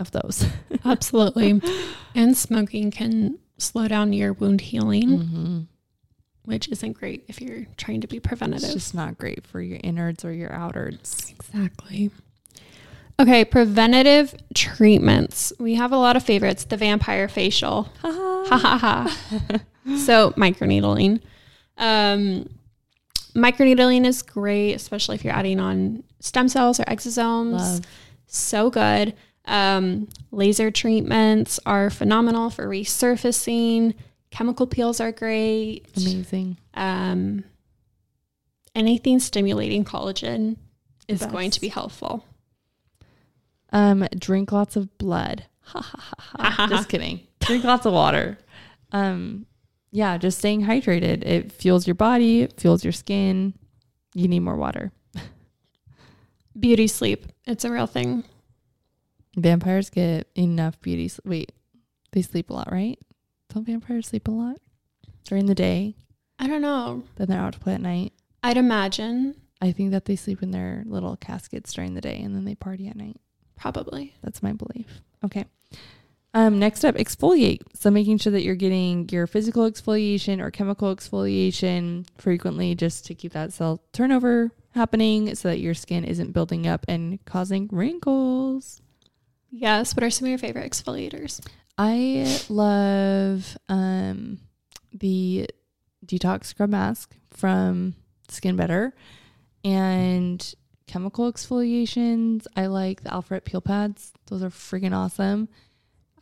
of 0.00 0.10
those. 0.10 0.44
Absolutely. 0.84 1.62
and 2.16 2.36
smoking 2.36 2.90
can 2.90 3.38
slow 3.58 3.86
down 3.86 4.12
your 4.12 4.32
wound 4.32 4.60
healing, 4.60 5.08
mm-hmm. 5.08 5.60
which 6.44 6.68
isn't 6.68 6.94
great 6.94 7.24
if 7.28 7.40
you're 7.40 7.64
trying 7.76 8.00
to 8.00 8.08
be 8.08 8.18
preventative. 8.18 8.64
It's 8.64 8.74
just 8.74 8.94
not 8.94 9.16
great 9.16 9.46
for 9.46 9.60
your 9.60 9.78
innards 9.84 10.24
or 10.24 10.32
your 10.32 10.50
outards. 10.50 11.30
exactly. 11.30 12.10
Okay, 13.20 13.44
preventative 13.44 14.34
treatments. 14.52 15.52
We 15.60 15.74
have 15.76 15.92
a 15.92 15.96
lot 15.96 16.16
of 16.16 16.24
favorites. 16.24 16.64
The 16.64 16.76
vampire 16.76 17.28
facial. 17.28 17.88
Ha 18.00 18.58
ha 18.58 18.78
ha. 18.78 19.60
so 19.96 20.32
microneedling. 20.32 21.20
Um, 21.78 22.48
microneedling 23.34 24.06
is 24.06 24.22
great, 24.22 24.74
especially 24.74 25.14
if 25.14 25.24
you're 25.24 25.34
adding 25.34 25.60
on 25.60 26.02
stem 26.20 26.48
cells 26.48 26.80
or 26.80 26.84
exosomes. 26.84 27.58
Love. 27.58 27.80
So 28.26 28.70
good. 28.70 29.14
Um, 29.44 30.08
laser 30.30 30.70
treatments 30.70 31.58
are 31.66 31.90
phenomenal 31.90 32.50
for 32.50 32.66
resurfacing. 32.66 33.94
Chemical 34.30 34.66
peels 34.66 35.00
are 35.00 35.12
great. 35.12 35.86
Amazing. 35.96 36.56
Um, 36.74 37.44
anything 38.74 39.18
stimulating 39.18 39.84
collagen 39.84 40.56
is 41.08 41.20
Best. 41.20 41.32
going 41.32 41.50
to 41.50 41.60
be 41.60 41.68
helpful. 41.68 42.24
Um, 43.72 44.06
drink 44.18 44.52
lots 44.52 44.76
of 44.76 44.96
blood. 44.98 45.44
Ha 45.64 45.80
ha 45.80 46.14
ha 46.18 46.42
ha. 46.56 46.66
Just 46.70 46.88
kidding. 46.88 47.20
Drink 47.40 47.64
lots 47.64 47.86
of 47.86 47.92
water. 47.92 48.38
Um, 48.92 49.46
yeah, 49.92 50.16
just 50.18 50.38
staying 50.38 50.64
hydrated. 50.64 51.22
It 51.22 51.52
fuels 51.52 51.86
your 51.86 51.94
body, 51.94 52.42
it 52.42 52.60
fuels 52.60 52.82
your 52.82 52.92
skin. 52.92 53.54
You 54.14 54.26
need 54.26 54.40
more 54.40 54.56
water. 54.56 54.90
Beauty 56.58 56.86
sleep. 56.86 57.26
It's 57.46 57.64
a 57.64 57.70
real 57.70 57.86
thing. 57.86 58.24
Vampires 59.36 59.88
get 59.88 60.28
enough 60.36 60.78
beauty. 60.82 61.08
Sleep. 61.08 61.26
Wait, 61.26 61.52
they 62.12 62.20
sleep 62.20 62.50
a 62.50 62.52
lot, 62.52 62.70
right? 62.70 62.98
Don't 63.52 63.66
vampires 63.66 64.08
sleep 64.08 64.28
a 64.28 64.30
lot 64.30 64.56
during 65.24 65.46
the 65.46 65.54
day? 65.54 65.94
I 66.38 66.46
don't 66.46 66.60
know. 66.60 67.04
Then 67.16 67.28
they're 67.28 67.40
out 67.40 67.54
to 67.54 67.58
play 67.58 67.74
at 67.74 67.80
night. 67.80 68.12
I'd 68.42 68.58
imagine 68.58 69.36
I 69.62 69.72
think 69.72 69.92
that 69.92 70.04
they 70.06 70.16
sleep 70.16 70.42
in 70.42 70.50
their 70.50 70.82
little 70.86 71.16
caskets 71.16 71.72
during 71.72 71.94
the 71.94 72.00
day 72.00 72.20
and 72.20 72.34
then 72.34 72.44
they 72.44 72.54
party 72.54 72.88
at 72.88 72.96
night. 72.96 73.16
probably. 73.56 74.14
That's 74.22 74.42
my 74.42 74.52
belief. 74.52 75.00
Okay. 75.24 75.44
Um, 76.34 76.58
next 76.58 76.84
up, 76.84 76.94
exfoliate. 76.94 77.60
So 77.74 77.90
making 77.90 78.18
sure 78.18 78.32
that 78.32 78.42
you're 78.42 78.54
getting 78.54 79.08
your 79.10 79.26
physical 79.26 79.70
exfoliation 79.70 80.40
or 80.40 80.50
chemical 80.50 80.94
exfoliation 80.94 82.06
frequently 82.16 82.74
just 82.74 83.04
to 83.06 83.14
keep 83.14 83.32
that 83.32 83.52
cell 83.52 83.82
turnover 83.92 84.50
happening 84.70 85.34
so 85.34 85.48
that 85.48 85.60
your 85.60 85.74
skin 85.74 86.04
isn't 86.04 86.32
building 86.32 86.66
up 86.66 86.86
and 86.88 87.22
causing 87.26 87.68
wrinkles. 87.70 88.80
Yes. 89.50 89.94
What 89.94 90.04
are 90.04 90.10
some 90.10 90.26
of 90.26 90.30
your 90.30 90.38
favorite 90.38 90.70
exfoliators? 90.70 91.46
I 91.76 92.40
love 92.48 93.56
um, 93.68 94.38
the 94.92 95.50
detox 96.06 96.46
scrub 96.46 96.70
mask 96.70 97.14
from 97.30 97.94
Skin 98.28 98.56
Better 98.56 98.94
and 99.64 100.54
chemical 100.86 101.30
exfoliations. 101.30 102.46
I 102.56 102.66
like 102.66 103.02
the 103.02 103.10
Alpharet 103.10 103.44
peel 103.44 103.60
pads. 103.60 104.12
Those 104.26 104.42
are 104.42 104.50
freaking 104.50 104.96
awesome. 104.96 105.48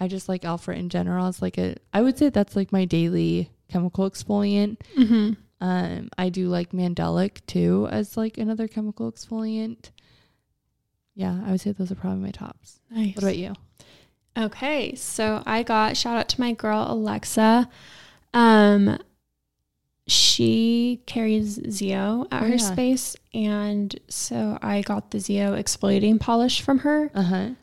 I 0.01 0.09
just 0.09 0.29
like 0.29 0.43
Alpharet 0.43 0.79
in 0.79 0.89
general. 0.89 1.29
It's 1.29 1.43
like 1.43 1.59
a 1.59 1.77
I 1.93 2.01
would 2.01 2.17
say 2.19 2.31
that's 2.31 2.57
like 2.57 2.73
my 2.73 2.85
daily 2.87 3.51
chemical 3.69 4.11
exfoliant. 4.11 4.79
Mm-hmm. 4.97 5.33
Um 5.63 6.09
I 6.17 6.31
do 6.31 6.49
like 6.49 6.73
Mandelic 6.73 7.45
too 7.47 7.87
as 7.91 8.17
like 8.17 8.39
another 8.39 8.67
chemical 8.67 9.13
exfoliant. 9.13 9.91
Yeah, 11.15 11.39
I 11.45 11.51
would 11.51 11.61
say 11.61 11.73
those 11.73 11.93
are 11.93 11.97
probably 11.97 12.21
my 12.23 12.31
tops. 12.31 12.81
Nice. 12.91 13.15
What 13.17 13.25
about 13.25 13.37
you? 13.37 13.53
Okay, 14.39 14.95
so 14.95 15.43
I 15.45 15.63
got 15.63 15.97
shout 15.97 16.17
out 16.17 16.29
to 16.31 16.41
my 16.41 16.53
girl 16.53 16.87
Alexa. 16.89 17.69
Um 18.33 18.99
she 20.07 21.03
carries 21.07 21.61
Zio 21.71 22.27
at 22.33 22.43
Oh, 22.43 22.47
her 22.47 22.55
yeah. 22.55 22.57
space 22.57 23.17
and 23.33 23.95
so 24.09 24.59
I 24.63 24.83
got 24.83 25.11
the 25.11 25.21
Zio 25.21 25.55
exfoliating 25.55 26.19
polish 26.19 26.63
from 26.63 26.79
her. 26.81 27.11
Uh-huh. 27.15 27.37
You 27.51 27.57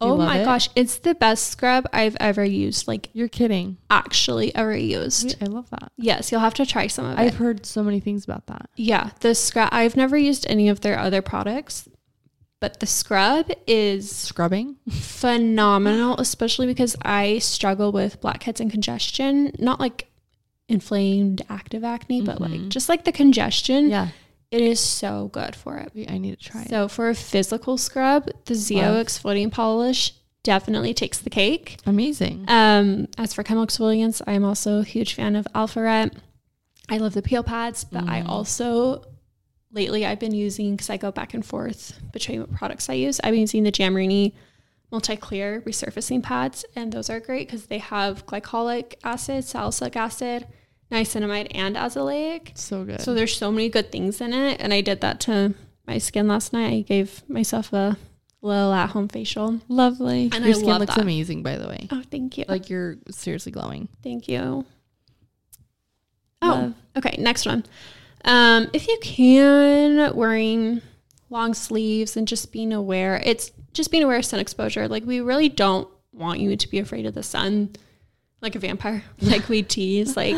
oh 0.00 0.16
my 0.16 0.40
it? 0.40 0.44
gosh, 0.44 0.68
it's 0.76 0.98
the 0.98 1.14
best 1.14 1.48
scrub 1.48 1.86
I've 1.92 2.16
ever 2.20 2.44
used, 2.44 2.86
like 2.88 3.08
You're 3.12 3.28
kidding. 3.28 3.78
actually 3.90 4.54
ever 4.54 4.76
used. 4.76 5.36
I 5.42 5.46
love 5.46 5.68
that. 5.70 5.92
Yes, 5.96 6.30
you'll 6.30 6.40
have 6.40 6.54
to 6.54 6.66
try 6.66 6.86
some 6.86 7.06
of 7.06 7.12
it. 7.18 7.20
I've 7.22 7.36
heard 7.36 7.64
so 7.66 7.82
many 7.82 8.00
things 8.00 8.24
about 8.24 8.46
that. 8.46 8.68
Yeah, 8.76 9.10
the 9.20 9.34
scrub. 9.34 9.68
I've 9.72 9.96
never 9.96 10.16
used 10.16 10.46
any 10.48 10.68
of 10.68 10.80
their 10.80 10.98
other 10.98 11.22
products, 11.22 11.88
but 12.60 12.80
the 12.80 12.86
scrub 12.86 13.50
is 13.66 14.10
Scrubbing? 14.14 14.76
phenomenal, 14.90 16.16
especially 16.18 16.66
because 16.66 16.96
I 17.02 17.38
struggle 17.38 17.92
with 17.92 18.20
blackheads 18.20 18.60
and 18.60 18.70
congestion. 18.70 19.52
Not 19.58 19.80
like 19.80 20.08
inflamed 20.68 21.42
active 21.48 21.84
acne, 21.84 22.22
but 22.22 22.40
like 22.40 22.50
Mhm. 22.52 22.68
just 22.70 22.88
like 22.88 23.04
the 23.04 23.12
congestion. 23.12 23.88
Yeah. 23.90 24.08
It 24.50 24.60
is 24.60 24.78
so 24.80 25.28
good 25.32 25.56
for 25.56 25.76
it. 25.78 25.92
I 26.08 26.18
need 26.18 26.38
to 26.38 26.48
try 26.50 26.62
it. 26.62 26.68
So 26.70 26.88
for 26.88 27.08
a 27.08 27.14
physical 27.14 27.76
scrub, 27.78 28.28
the 28.44 28.54
Zio 28.54 28.92
Love. 28.92 29.06
exfoliating 29.06 29.50
polish 29.52 30.12
definitely 30.42 30.94
takes 30.94 31.18
the 31.18 31.30
cake. 31.30 31.78
Amazing. 31.86 32.44
Um, 32.48 33.08
as 33.18 33.34
for 33.34 33.42
chemical 33.42 33.66
exfoliants, 33.66 34.22
I'm 34.26 34.44
also 34.44 34.78
a 34.80 34.84
huge 34.84 35.14
fan 35.14 35.34
of 35.34 35.46
Alpharet. 35.54 36.12
I 36.88 36.98
love 36.98 37.14
the 37.14 37.22
peel 37.22 37.42
pads, 37.42 37.82
but 37.84 38.04
I 38.08 38.22
Mhm. 38.22 38.28
also 38.28 39.02
lately 39.72 40.06
I've 40.06 40.20
been 40.20 40.32
using 40.34 40.76
because 40.76 40.88
I 40.90 40.96
go 40.96 41.10
back 41.10 41.34
and 41.34 41.44
forth 41.44 41.98
between 42.12 42.38
what 42.40 42.52
products 42.54 42.88
I 42.88 42.94
use. 42.94 43.18
I've 43.24 43.32
been 43.32 43.40
using 43.40 43.64
the 43.64 43.72
Jan 43.72 43.92
Marini 43.92 44.34
multi 44.92 45.16
clear 45.16 45.62
resurfacing 45.66 46.22
pads, 46.22 46.64
and 46.76 46.92
those 46.92 47.10
are 47.10 47.18
great 47.18 47.48
because 47.48 47.66
they 47.66 47.78
have 47.78 48.24
glycolic 48.26 48.94
acid, 49.02 49.42
salicylic 49.44 49.96
acid, 49.96 50.46
niacinamide, 50.90 51.48
and 51.54 51.76
azelaic. 51.76 52.56
So 52.56 52.84
good. 52.84 53.00
So 53.00 53.14
there's 53.14 53.36
so 53.36 53.50
many 53.50 53.68
good 53.68 53.90
things 53.92 54.20
in 54.20 54.32
it, 54.32 54.60
and 54.60 54.72
I 54.72 54.80
did 54.80 55.00
that 55.00 55.20
to 55.20 55.54
my 55.86 55.98
skin 55.98 56.28
last 56.28 56.52
night. 56.52 56.72
I 56.72 56.80
gave 56.80 57.22
myself 57.28 57.72
a 57.72 57.96
little 58.42 58.72
at 58.72 58.90
home 58.90 59.08
facial. 59.08 59.60
lovely. 59.68 60.30
And 60.32 60.44
Your 60.44 60.54
I 60.54 60.58
skin 60.58 60.66
looks 60.78 60.94
that. 60.94 61.02
amazing, 61.02 61.42
by 61.42 61.56
the 61.56 61.68
way. 61.68 61.88
Oh, 61.90 62.02
thank 62.10 62.38
you. 62.38 62.44
Like 62.48 62.70
you're 62.70 62.96
seriously 63.10 63.52
glowing. 63.52 63.88
Thank 64.02 64.28
you. 64.28 64.64
Oh, 66.42 66.48
Love. 66.48 66.74
okay. 66.98 67.16
Next 67.18 67.46
one. 67.46 67.64
Um, 68.24 68.68
if 68.72 68.86
you 68.88 68.98
can, 69.02 70.14
wearing 70.14 70.82
long 71.30 71.54
sleeves 71.54 72.16
and 72.16 72.26
just 72.28 72.52
being 72.52 72.72
aware, 72.72 73.20
it's 73.24 73.50
just 73.72 73.90
being 73.90 74.02
aware 74.02 74.18
of 74.18 74.24
sun 74.24 74.40
exposure. 74.40 74.88
Like, 74.88 75.04
we 75.04 75.20
really 75.20 75.48
don't 75.48 75.88
want 76.12 76.40
you 76.40 76.56
to 76.56 76.68
be 76.68 76.78
afraid 76.78 77.06
of 77.06 77.14
the 77.14 77.22
sun 77.22 77.74
like 78.42 78.54
a 78.54 78.58
vampire, 78.58 79.02
like 79.20 79.48
we 79.48 79.62
tease. 79.62 80.16
Like, 80.16 80.36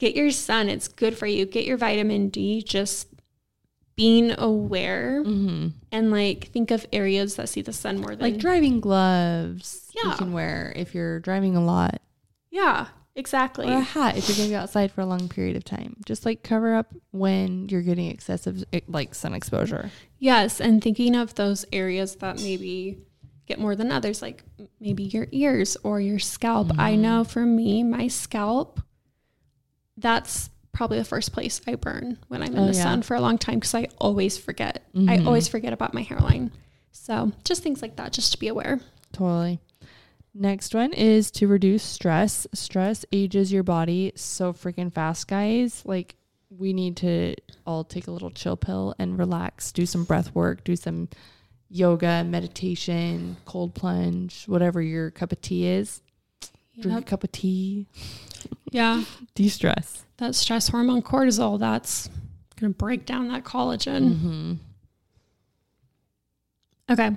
get 0.00 0.16
your 0.16 0.30
sun. 0.32 0.68
It's 0.68 0.88
good 0.88 1.16
for 1.16 1.26
you. 1.26 1.44
Get 1.46 1.64
your 1.66 1.76
vitamin 1.76 2.30
D. 2.30 2.62
Just 2.62 3.06
being 3.96 4.32
aware 4.38 5.22
Mm-hmm. 5.22 5.68
and 5.92 6.10
like 6.10 6.48
think 6.48 6.70
of 6.70 6.86
areas 6.92 7.36
that 7.36 7.50
see 7.50 7.60
the 7.60 7.72
sun 7.72 7.98
more 7.98 8.10
than 8.16 8.20
Like 8.20 8.38
driving 8.38 8.80
gloves. 8.80 9.90
yeah. 9.94 10.12
You 10.12 10.16
can 10.16 10.32
wear 10.32 10.72
if 10.74 10.94
you're 10.94 11.20
driving 11.20 11.54
a 11.54 11.62
lot. 11.62 12.00
yeah, 12.50 12.86
exactly. 13.14 13.66
Or 13.68 13.78
a 13.78 13.80
hat 13.80 14.16
if 14.16 14.26
you're 14.28 14.36
going 14.38 14.48
to 14.48 14.52
be 14.52 14.56
outside 14.56 14.90
for 14.90 15.02
a 15.02 15.06
long 15.06 15.28
period 15.28 15.56
of 15.56 15.64
time. 15.64 15.96
Just 16.06 16.24
like 16.24 16.42
cover 16.42 16.74
up 16.74 16.86
when 17.10 17.68
you're 17.68 17.82
getting 17.82 18.08
excessive 18.10 18.64
eh, 18.72 18.80
like 18.88 19.14
sun 19.14 19.34
exposure. 19.34 19.90
Yes, 20.18 20.60
and 20.60 20.82
thinking 20.82 21.14
of 21.14 21.34
those 21.34 21.66
areas 21.72 22.14
that 22.16 22.36
maybe 22.40 22.98
get 23.46 23.58
more 23.58 23.76
than 23.76 23.92
others, 23.92 24.22
like 24.22 24.44
maybe 24.80 25.02
your 25.02 25.26
ears 25.32 25.76
or 25.82 26.00
your 26.00 26.18
scalp. 26.20 26.70
I 26.78 26.92
Mm-hmm. 26.92 27.02
know 27.02 27.24
for 27.24 27.44
me, 27.44 27.82
my 27.82 28.08
scalp, 28.08 28.80
that's 30.00 30.50
probably 30.72 30.98
the 30.98 31.04
first 31.04 31.32
place 31.32 31.60
I 31.66 31.74
burn 31.74 32.18
when 32.28 32.42
I'm 32.42 32.52
in 32.54 32.58
Oh, 32.58 32.66
the 32.66 32.74
yeah. 32.76 32.82
sun 32.82 33.02
for 33.02 33.14
a 33.16 33.20
long 33.20 33.38
time 33.38 33.56
because 33.56 33.74
I 33.74 33.88
always 33.98 34.38
forget. 34.38 34.82
I 34.94 35.18
Mhm. 35.18 35.26
always 35.26 35.48
forget 35.48 35.72
about 35.72 35.94
my 35.94 36.02
hairline. 36.02 36.52
So 36.92 37.32
just 37.44 37.62
things 37.62 37.82
like 37.82 37.96
that, 37.96 38.12
just 38.12 38.32
to 38.32 38.38
be 38.38 38.48
aware. 38.48 38.80
Totally. 39.12 39.60
Next 40.32 40.74
one 40.74 40.92
is 40.92 41.30
to 41.32 41.48
reduce 41.48 41.82
stress. 41.82 42.46
Stress 42.54 43.04
ages 43.12 43.52
your 43.52 43.64
body 43.64 44.12
so 44.14 44.52
freaking 44.52 44.92
fast, 44.92 45.26
guys. 45.26 45.82
Like 45.84 46.14
we 46.56 46.72
need 46.72 46.96
to 46.98 47.34
all 47.66 47.82
take 47.84 48.06
a 48.06 48.10
little 48.12 48.30
chill 48.30 48.56
pill 48.56 48.94
and 48.98 49.18
relax, 49.18 49.72
do 49.72 49.86
some 49.86 50.04
breath 50.04 50.34
work, 50.34 50.62
do 50.64 50.76
some 50.76 51.08
yoga, 51.68 52.24
meditation, 52.24 53.36
cold 53.44 53.74
plunge, 53.74 54.44
whatever 54.46 54.80
your 54.80 55.10
cup 55.10 55.32
of 55.32 55.40
tea 55.40 55.66
is. 55.66 56.00
Drink 56.78 57.00
a 57.00 57.02
cup 57.02 57.24
of 57.24 57.32
tea. 57.32 57.86
Yeah, 58.70 59.04
De-stress. 59.34 60.04
that 60.18 60.34
stress 60.34 60.68
hormone 60.68 61.02
cortisol, 61.02 61.58
that's 61.58 62.08
going 62.58 62.72
to 62.72 62.76
break 62.78 63.04
down 63.06 63.28
that 63.28 63.44
collagen. 63.44 64.14
Mm-hmm. 64.14 64.52
Okay. 66.90 67.16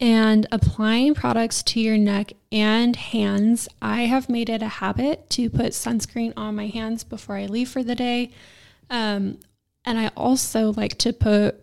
And 0.00 0.46
applying 0.50 1.14
products 1.14 1.62
to 1.64 1.80
your 1.80 1.96
neck 1.96 2.32
and 2.50 2.96
hands. 2.96 3.68
I 3.80 4.02
have 4.02 4.28
made 4.28 4.50
it 4.50 4.60
a 4.62 4.68
habit 4.68 5.30
to 5.30 5.48
put 5.48 5.66
sunscreen 5.72 6.32
on 6.36 6.56
my 6.56 6.66
hands 6.66 7.04
before 7.04 7.36
I 7.36 7.46
leave 7.46 7.68
for 7.68 7.82
the 7.82 7.94
day. 7.94 8.30
Um, 8.90 9.38
and 9.84 9.98
I 9.98 10.10
also 10.16 10.72
like 10.72 10.98
to 10.98 11.12
put, 11.12 11.60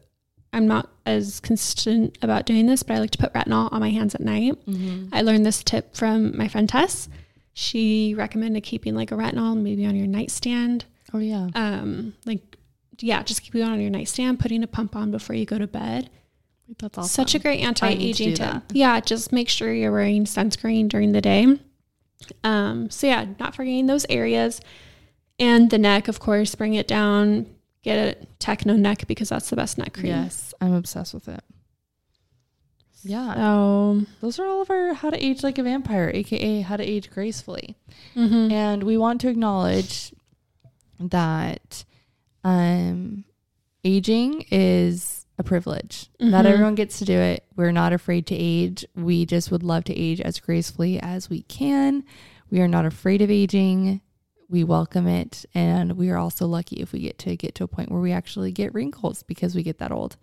I'm 0.54 0.68
not 0.68 0.90
as 1.06 1.40
consistent 1.40 2.18
about 2.22 2.46
doing 2.46 2.66
this, 2.66 2.84
but 2.84 2.96
I 2.96 3.00
like 3.00 3.12
to 3.12 3.18
put 3.18 3.34
retinol 3.34 3.72
on 3.72 3.80
my 3.80 3.90
hands 3.90 4.16
at 4.16 4.22
night. 4.22 4.54
Mm-hmm. 4.66 5.08
I 5.14 5.22
learned 5.22 5.46
this 5.46 5.64
tip 5.64 5.96
from 5.96 6.38
my 6.38 6.48
friend 6.48 6.68
Tess. 6.68 7.08
She 7.54 8.14
recommended 8.16 8.64
keeping 8.64 8.96
like 8.96 9.12
a 9.12 9.16
retinol 9.16 9.58
maybe 9.58 9.86
on 9.86 9.96
your 9.96 10.08
nightstand. 10.08 10.86
Oh 11.14 11.20
yeah. 11.20 11.50
Um, 11.56 12.14
like, 12.26 12.58
yeah, 13.00 13.24
just 13.24 13.42
keeping 13.42 13.62
it 13.62 13.66
on 13.66 13.80
your 13.82 13.90
nightstand, 13.90 14.40
putting 14.40 14.64
a 14.64 14.68
pump 14.68 14.96
on 14.96 15.12
before 15.12 15.36
you 15.36 15.46
go 15.46 15.58
to 15.58 15.68
bed. 15.68 16.10
That's 16.80 16.98
awesome. 16.98 17.10
Such 17.10 17.36
a 17.36 17.40
great 17.40 17.64
I 17.64 17.68
need 17.68 17.76
to 17.76 17.86
anti-aging 17.86 18.34
tip. 18.36 18.40
that. 18.40 18.64
Yeah, 18.74 19.00
just 19.00 19.32
make 19.32 19.50
sure 19.50 19.74
you're 19.74 19.91
wearing 19.91 20.26
sunscreen 20.26 20.88
during 20.88 21.12
the 21.12 21.22
day. 21.22 21.60
Um, 22.43 22.89
so 22.89 23.08
yeah, 23.08 23.26
not 23.39 23.56
forgetting 23.56 23.88
those 23.88 24.06
areas. 24.10 24.62
And 25.39 25.70
the 25.70 25.78
neck, 25.78 26.08
of 26.08 26.20
course, 26.20 26.56
bring 26.56 26.76
it 26.76 26.88
down. 26.88 27.47
Get 27.84 27.97
a 27.97 28.25
techno 28.39 28.75
neck 28.75 29.07
because 29.07 29.29
that's 29.29 29.49
the 29.49 29.55
best 29.55 29.77
neck 29.77 29.93
cream. 29.93 30.07
Yes, 30.07 30.53
I'm 30.61 30.73
obsessed 30.73 31.13
with 31.13 31.27
it. 31.27 31.43
Yeah. 33.03 33.34
So 33.34 34.05
Those 34.21 34.38
are 34.38 34.45
all 34.45 34.61
of 34.61 34.69
our 34.69 34.93
how 34.93 35.09
to 35.09 35.23
age 35.25 35.41
like 35.43 35.57
a 35.57 35.63
vampire, 35.63 36.11
aka 36.13 36.61
how 36.61 36.77
to 36.77 36.84
age 36.84 37.09
gracefully. 37.09 37.75
mhm. 38.15 38.51
And 38.51 38.84
we 38.84 38.97
want 38.97 39.21
to 39.21 39.27
acknowledge 39.29 40.13
that 40.99 41.84
um 42.43 43.23
aging 43.84 44.45
is 44.51 45.25
a 45.39 45.43
privilege. 45.43 46.11
Not 46.19 46.45
Mhm. 46.45 46.49
everyone 46.49 46.75
gets 46.75 46.99
to 46.99 47.05
do 47.05 47.17
it. 47.17 47.43
We're 47.55 47.71
not 47.71 47.93
afraid 47.93 48.27
to 48.27 48.36
age. 48.36 48.86
We 48.95 49.25
just 49.25 49.49
would 49.51 49.63
love 49.63 49.86
to 49.86 49.95
age 49.95 50.21
as 50.21 50.39
gracefully 50.39 50.99
as 50.99 51.29
we 51.32 51.41
can. 51.43 52.03
We 52.51 52.59
are 52.61 52.67
not 52.67 52.86
afraid 52.86 53.23
of 53.23 53.32
aging. 53.32 54.01
We 54.52 54.66
welcome 54.66 55.08
it 55.08 55.45
and 55.56 55.93
we 55.93 56.10
are 56.10 56.18
also 56.18 56.45
lucky 56.45 56.82
if 56.82 56.91
we 56.91 56.99
get 56.99 57.18
to 57.20 57.38
get 57.38 57.56
to 57.56 57.64
a 57.64 57.68
point 57.68 57.89
where 57.89 58.02
we 58.02 58.12
actually 58.12 58.52
get 58.52 58.74
wrinkles 58.74 59.24
because 59.24 59.56
we 59.56 59.64
get 59.64 59.80
that 59.80 59.93
old. 59.93 60.18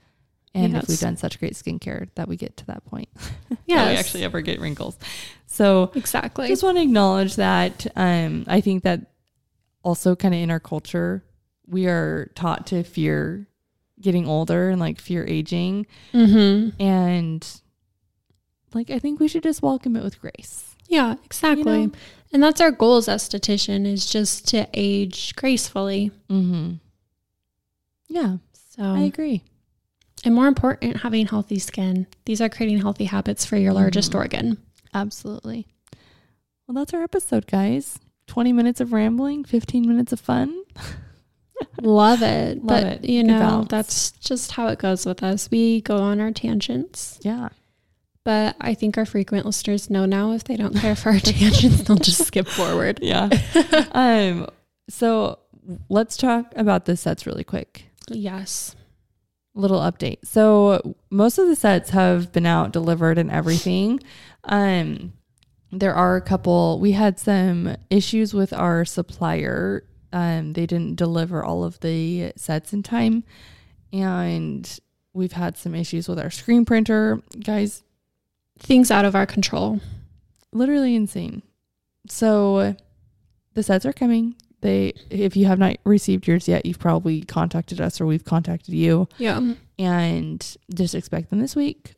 And 0.54 0.76
if 0.76 0.86
we've 0.86 1.00
done 1.00 1.16
such 1.16 1.38
great 1.38 1.54
skincare 1.54 2.08
that 2.14 2.28
we 2.28 2.36
get 2.36 2.56
to 2.58 2.66
that 2.66 2.84
point. 2.84 3.08
yeah 3.66 3.90
we 3.90 3.96
actually 3.96 4.24
ever 4.24 4.42
get 4.42 4.60
wrinkles. 4.60 4.98
So 5.46 5.90
Exactly. 5.94 6.48
just 6.48 6.62
want 6.62 6.76
to 6.76 6.82
acknowledge 6.82 7.36
that. 7.36 7.86
Um, 7.96 8.44
I 8.48 8.60
think 8.60 8.82
that 8.82 9.12
also 9.82 10.14
kind 10.14 10.34
of 10.34 10.40
in 10.40 10.50
our 10.50 10.60
culture, 10.60 11.24
we 11.66 11.86
are 11.86 12.30
taught 12.34 12.66
to 12.68 12.82
fear 12.82 13.48
getting 13.98 14.26
older 14.28 14.68
and 14.68 14.78
like 14.78 15.00
fear 15.00 15.24
aging. 15.26 15.86
mm-hmm. 16.12 16.80
And 16.82 17.46
like, 18.74 18.90
I 18.90 18.98
think 18.98 19.20
we 19.20 19.28
should 19.28 19.42
just 19.42 19.62
welcome 19.62 19.96
it 19.96 20.04
with 20.04 20.20
grace. 20.20 20.76
Yeah, 20.88 21.14
exactly. 21.24 21.86
know? 21.86 21.92
And 22.32 22.42
that's 22.42 22.60
our 22.60 22.70
goal 22.70 22.96
as 22.98 23.06
esthetician 23.08 23.86
is 23.86 24.04
just 24.06 24.46
to 24.48 24.68
age 24.74 25.34
gracefully. 25.36 26.10
Mm-hmm. 26.28 26.74
Yeah, 28.08 28.36
So 28.52 28.82
I 28.82 29.00
agree. 29.00 29.42
and 30.24 30.34
more 30.34 30.46
important, 30.46 30.98
having 30.98 31.26
healthy 31.26 31.58
skin. 31.58 32.06
These 32.24 32.40
are 32.40 32.48
creating 32.48 32.78
healthy 32.80 33.04
habits 33.04 33.44
for 33.44 33.56
your 33.56 33.72
largest 33.72 34.12
Mhm. 34.12 34.16
organ. 34.16 34.58
Absolutely. 34.94 35.66
Well, 36.66 36.74
that's 36.74 36.92
our 36.94 37.02
episode, 37.02 37.46
guys. 37.46 37.98
20 38.26 38.52
minutes 38.52 38.80
of 38.80 38.92
rambling, 38.92 39.44
15 39.44 39.86
minutes 39.88 40.12
of 40.12 40.20
fun. 40.20 40.64
Love 41.82 42.22
it. 42.22 42.58
Love 42.58 42.66
but 42.66 42.84
it. 42.84 43.04
you 43.08 43.22
Good 43.22 43.28
know, 43.28 43.38
balance. 43.38 43.68
that's 43.70 44.10
just 44.12 44.52
how 44.52 44.68
it 44.68 44.78
goes 44.78 45.06
with 45.06 45.22
us. 45.22 45.50
We 45.50 45.80
go 45.80 45.96
on 45.96 46.20
our 46.20 46.30
tangents. 46.30 47.18
Yeah. 47.22 47.48
But 48.28 48.56
I 48.60 48.74
think 48.74 48.98
our 48.98 49.06
frequent 49.06 49.46
listeners 49.46 49.88
know 49.88 50.04
now 50.04 50.32
if 50.32 50.44
they 50.44 50.58
don't 50.58 50.76
care 50.76 50.94
for 50.94 51.12
our 51.12 51.18
tangents, 51.18 51.84
they'll 51.84 51.96
just 51.96 52.26
skip 52.26 52.46
forward. 52.46 52.98
Yeah. 53.02 53.30
um, 53.92 54.46
so 54.90 55.38
let's 55.88 56.18
talk 56.18 56.52
about 56.54 56.84
the 56.84 56.94
sets 56.94 57.24
really 57.24 57.42
quick. 57.42 57.86
Yes. 58.10 58.76
Little 59.54 59.80
update. 59.80 60.18
So 60.26 60.94
most 61.08 61.38
of 61.38 61.48
the 61.48 61.56
sets 61.56 61.88
have 61.88 62.30
been 62.30 62.44
out, 62.44 62.70
delivered, 62.70 63.16
and 63.16 63.30
everything. 63.30 64.00
Um, 64.44 65.14
there 65.72 65.94
are 65.94 66.16
a 66.16 66.20
couple. 66.20 66.80
We 66.80 66.92
had 66.92 67.18
some 67.18 67.78
issues 67.88 68.34
with 68.34 68.52
our 68.52 68.84
supplier. 68.84 69.84
Um, 70.12 70.52
they 70.52 70.66
didn't 70.66 70.96
deliver 70.96 71.42
all 71.42 71.64
of 71.64 71.80
the 71.80 72.34
sets 72.36 72.74
in 72.74 72.82
time, 72.82 73.24
and 73.90 74.78
we've 75.14 75.32
had 75.32 75.56
some 75.56 75.74
issues 75.74 76.10
with 76.10 76.18
our 76.18 76.30
screen 76.30 76.66
printer. 76.66 77.22
Guys, 77.42 77.84
Things 78.58 78.90
out 78.90 79.04
of 79.04 79.14
our 79.14 79.26
control. 79.26 79.80
literally 80.52 80.94
insane. 80.94 81.42
So 82.08 82.74
the 83.54 83.62
sets 83.62 83.84
are 83.86 83.92
coming. 83.92 84.34
They 84.60 84.92
if 85.10 85.36
you 85.36 85.46
have 85.46 85.58
not 85.58 85.76
received 85.84 86.26
yours 86.26 86.48
yet, 86.48 86.66
you've 86.66 86.78
probably 86.78 87.22
contacted 87.22 87.80
us 87.80 88.00
or 88.00 88.06
we've 88.06 88.24
contacted 88.24 88.74
you 88.74 89.08
Yeah. 89.18 89.54
and 89.78 90.56
just 90.74 90.94
expect 90.94 91.30
them 91.30 91.38
this 91.38 91.54
week 91.54 91.94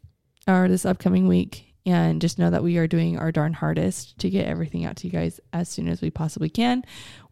or 0.48 0.68
this 0.68 0.84
upcoming 0.84 1.26
week 1.28 1.74
and 1.86 2.20
just 2.20 2.38
know 2.38 2.50
that 2.50 2.62
we 2.62 2.76
are 2.76 2.86
doing 2.86 3.18
our 3.18 3.32
darn 3.32 3.54
hardest 3.54 4.18
to 4.18 4.28
get 4.28 4.46
everything 4.46 4.84
out 4.84 4.96
to 4.96 5.06
you 5.06 5.12
guys 5.12 5.40
as 5.52 5.68
soon 5.68 5.88
as 5.88 6.02
we 6.02 6.10
possibly 6.10 6.50
can. 6.50 6.82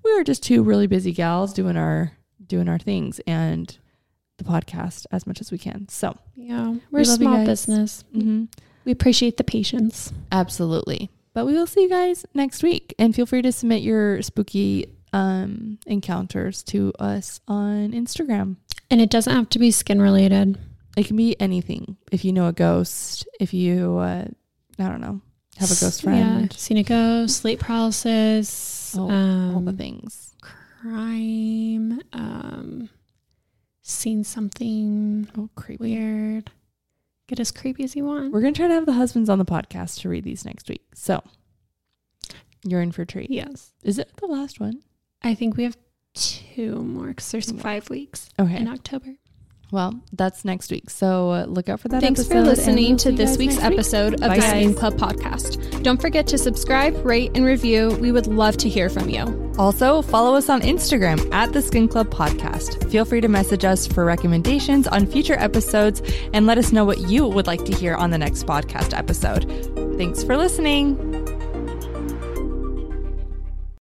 We 0.04 0.12
are 0.12 0.24
just 0.24 0.42
two 0.42 0.62
really 0.62 0.86
busy 0.86 1.12
gals 1.12 1.52
doing 1.52 1.76
our 1.76 2.12
doing 2.46 2.68
our 2.68 2.78
things 2.78 3.20
and 3.26 3.76
the 4.38 4.44
podcast 4.44 5.04
as 5.10 5.26
much 5.26 5.40
as 5.40 5.50
we 5.50 5.58
can. 5.58 5.88
So, 5.88 6.16
Yeah. 6.36 6.76
We're 6.90 7.00
We 7.00 7.02
a 7.02 7.08
love 7.08 7.20
you 7.20 7.26
small 7.28 7.44
business. 7.44 8.04
mhm. 8.14 8.48
We 8.88 8.92
appreciate 8.92 9.36
the 9.36 9.44
patience. 9.44 10.14
Absolutely. 10.32 11.10
But 11.34 11.44
we 11.44 11.52
will 11.52 11.66
see 11.66 11.82
you 11.82 11.90
guys 11.90 12.24
next 12.32 12.62
week. 12.62 12.94
And 12.98 13.14
feel 13.14 13.26
free 13.26 13.42
to 13.42 13.52
submit 13.52 13.82
your 13.82 14.22
spooky 14.22 14.86
um, 15.12 15.78
encounters 15.86 16.62
to 16.64 16.94
us 16.98 17.38
on 17.46 17.92
Instagram. 17.92 18.56
And 18.90 19.02
it 19.02 19.10
doesn't 19.10 19.34
have 19.34 19.50
to 19.50 19.58
be 19.58 19.70
skin 19.72 20.00
related. 20.00 20.58
It 20.96 21.06
can 21.06 21.16
be 21.16 21.38
anything. 21.38 21.98
If 22.10 22.24
you 22.24 22.32
know 22.32 22.46
a 22.48 22.52
ghost, 22.54 23.28
if 23.38 23.52
you, 23.52 23.98
uh, 23.98 24.24
I 24.78 24.88
don't 24.88 25.02
know, 25.02 25.20
have 25.58 25.70
a 25.70 25.78
ghost 25.78 26.02
Yeah. 26.02 26.10
friend, 26.10 26.52
Seen 26.54 26.78
a 26.78 26.82
ghost, 26.82 27.36
sleep 27.36 27.60
paralysis, 27.60 28.94
Oh, 28.98 29.10
um, 29.10 29.54
all 29.54 29.60
the 29.60 29.74
things. 29.74 30.34
crime, 30.40 32.00
um, 32.14 32.88
seen 33.82 34.24
something 34.24 35.28
Oh, 35.36 35.50
creepy. 35.56 35.94
weird. 35.94 36.50
Get 37.28 37.38
as 37.40 37.50
creepy 37.52 37.84
as 37.84 37.94
you 37.94 38.04
want. 38.04 38.32
We're 38.32 38.40
going 38.40 38.54
to 38.54 38.58
try 38.58 38.68
to 38.68 38.74
have 38.74 38.86
the 38.86 38.94
husbands 38.94 39.28
on 39.30 39.38
the 39.38 39.44
podcast 39.44 40.00
to 40.00 40.08
read 40.08 40.24
these 40.24 40.44
next 40.44 40.68
week. 40.68 40.82
So 40.94 41.22
you're 42.64 42.80
in 42.82 42.90
for 42.90 43.02
a 43.02 43.06
treat. 43.06 43.30
Yes. 43.30 43.72
Is 43.84 43.98
it 43.98 44.10
the 44.16 44.26
last 44.26 44.58
one? 44.60 44.82
I 45.22 45.34
think 45.34 45.56
we 45.56 45.64
have 45.64 45.76
two 46.14 46.76
more 46.76 47.08
because 47.08 47.30
there's 47.30 47.52
five 47.52 47.90
weeks 47.90 48.30
Okay. 48.38 48.56
in 48.56 48.66
October. 48.66 49.16
Well, 49.70 50.00
that's 50.14 50.44
next 50.46 50.70
week. 50.70 50.88
So 50.88 51.30
uh, 51.30 51.44
look 51.44 51.68
out 51.68 51.80
for 51.80 51.88
that 51.88 52.00
Thanks 52.00 52.20
episode. 52.20 52.34
for 52.34 52.42
listening 52.42 52.88
we'll 52.90 52.96
to 52.98 53.12
this 53.12 53.36
week's 53.36 53.56
next 53.56 53.68
week. 53.68 53.72
episode 53.78 54.14
of 54.14 54.20
Bye, 54.20 54.36
the. 54.36 54.42
Skin 54.48 54.74
Club 54.74 54.94
podcast. 54.94 55.82
Don't 55.82 56.00
forget 56.00 56.26
to 56.28 56.38
subscribe, 56.38 57.04
rate, 57.04 57.32
and 57.34 57.44
review. 57.44 57.90
We 58.00 58.10
would 58.10 58.26
love 58.26 58.56
to 58.58 58.68
hear 58.68 58.88
from 58.88 59.10
you. 59.10 59.52
Also, 59.58 60.00
follow 60.00 60.34
us 60.36 60.48
on 60.48 60.62
Instagram 60.62 61.30
at 61.34 61.52
the 61.52 61.60
Skin 61.60 61.86
Club 61.88 62.08
Podcast. 62.08 62.90
Feel 62.90 63.04
free 63.04 63.20
to 63.20 63.28
message 63.28 63.64
us 63.64 63.86
for 63.86 64.04
recommendations 64.06 64.86
on 64.86 65.06
future 65.06 65.34
episodes 65.38 66.00
and 66.32 66.46
let 66.46 66.56
us 66.56 66.72
know 66.72 66.84
what 66.86 67.00
you 67.10 67.26
would 67.26 67.46
like 67.46 67.64
to 67.66 67.74
hear 67.74 67.94
on 67.94 68.10
the 68.10 68.18
next 68.18 68.46
podcast 68.46 68.96
episode. 68.96 69.44
Thanks 69.98 70.22
for 70.22 70.36
listening. 70.38 71.27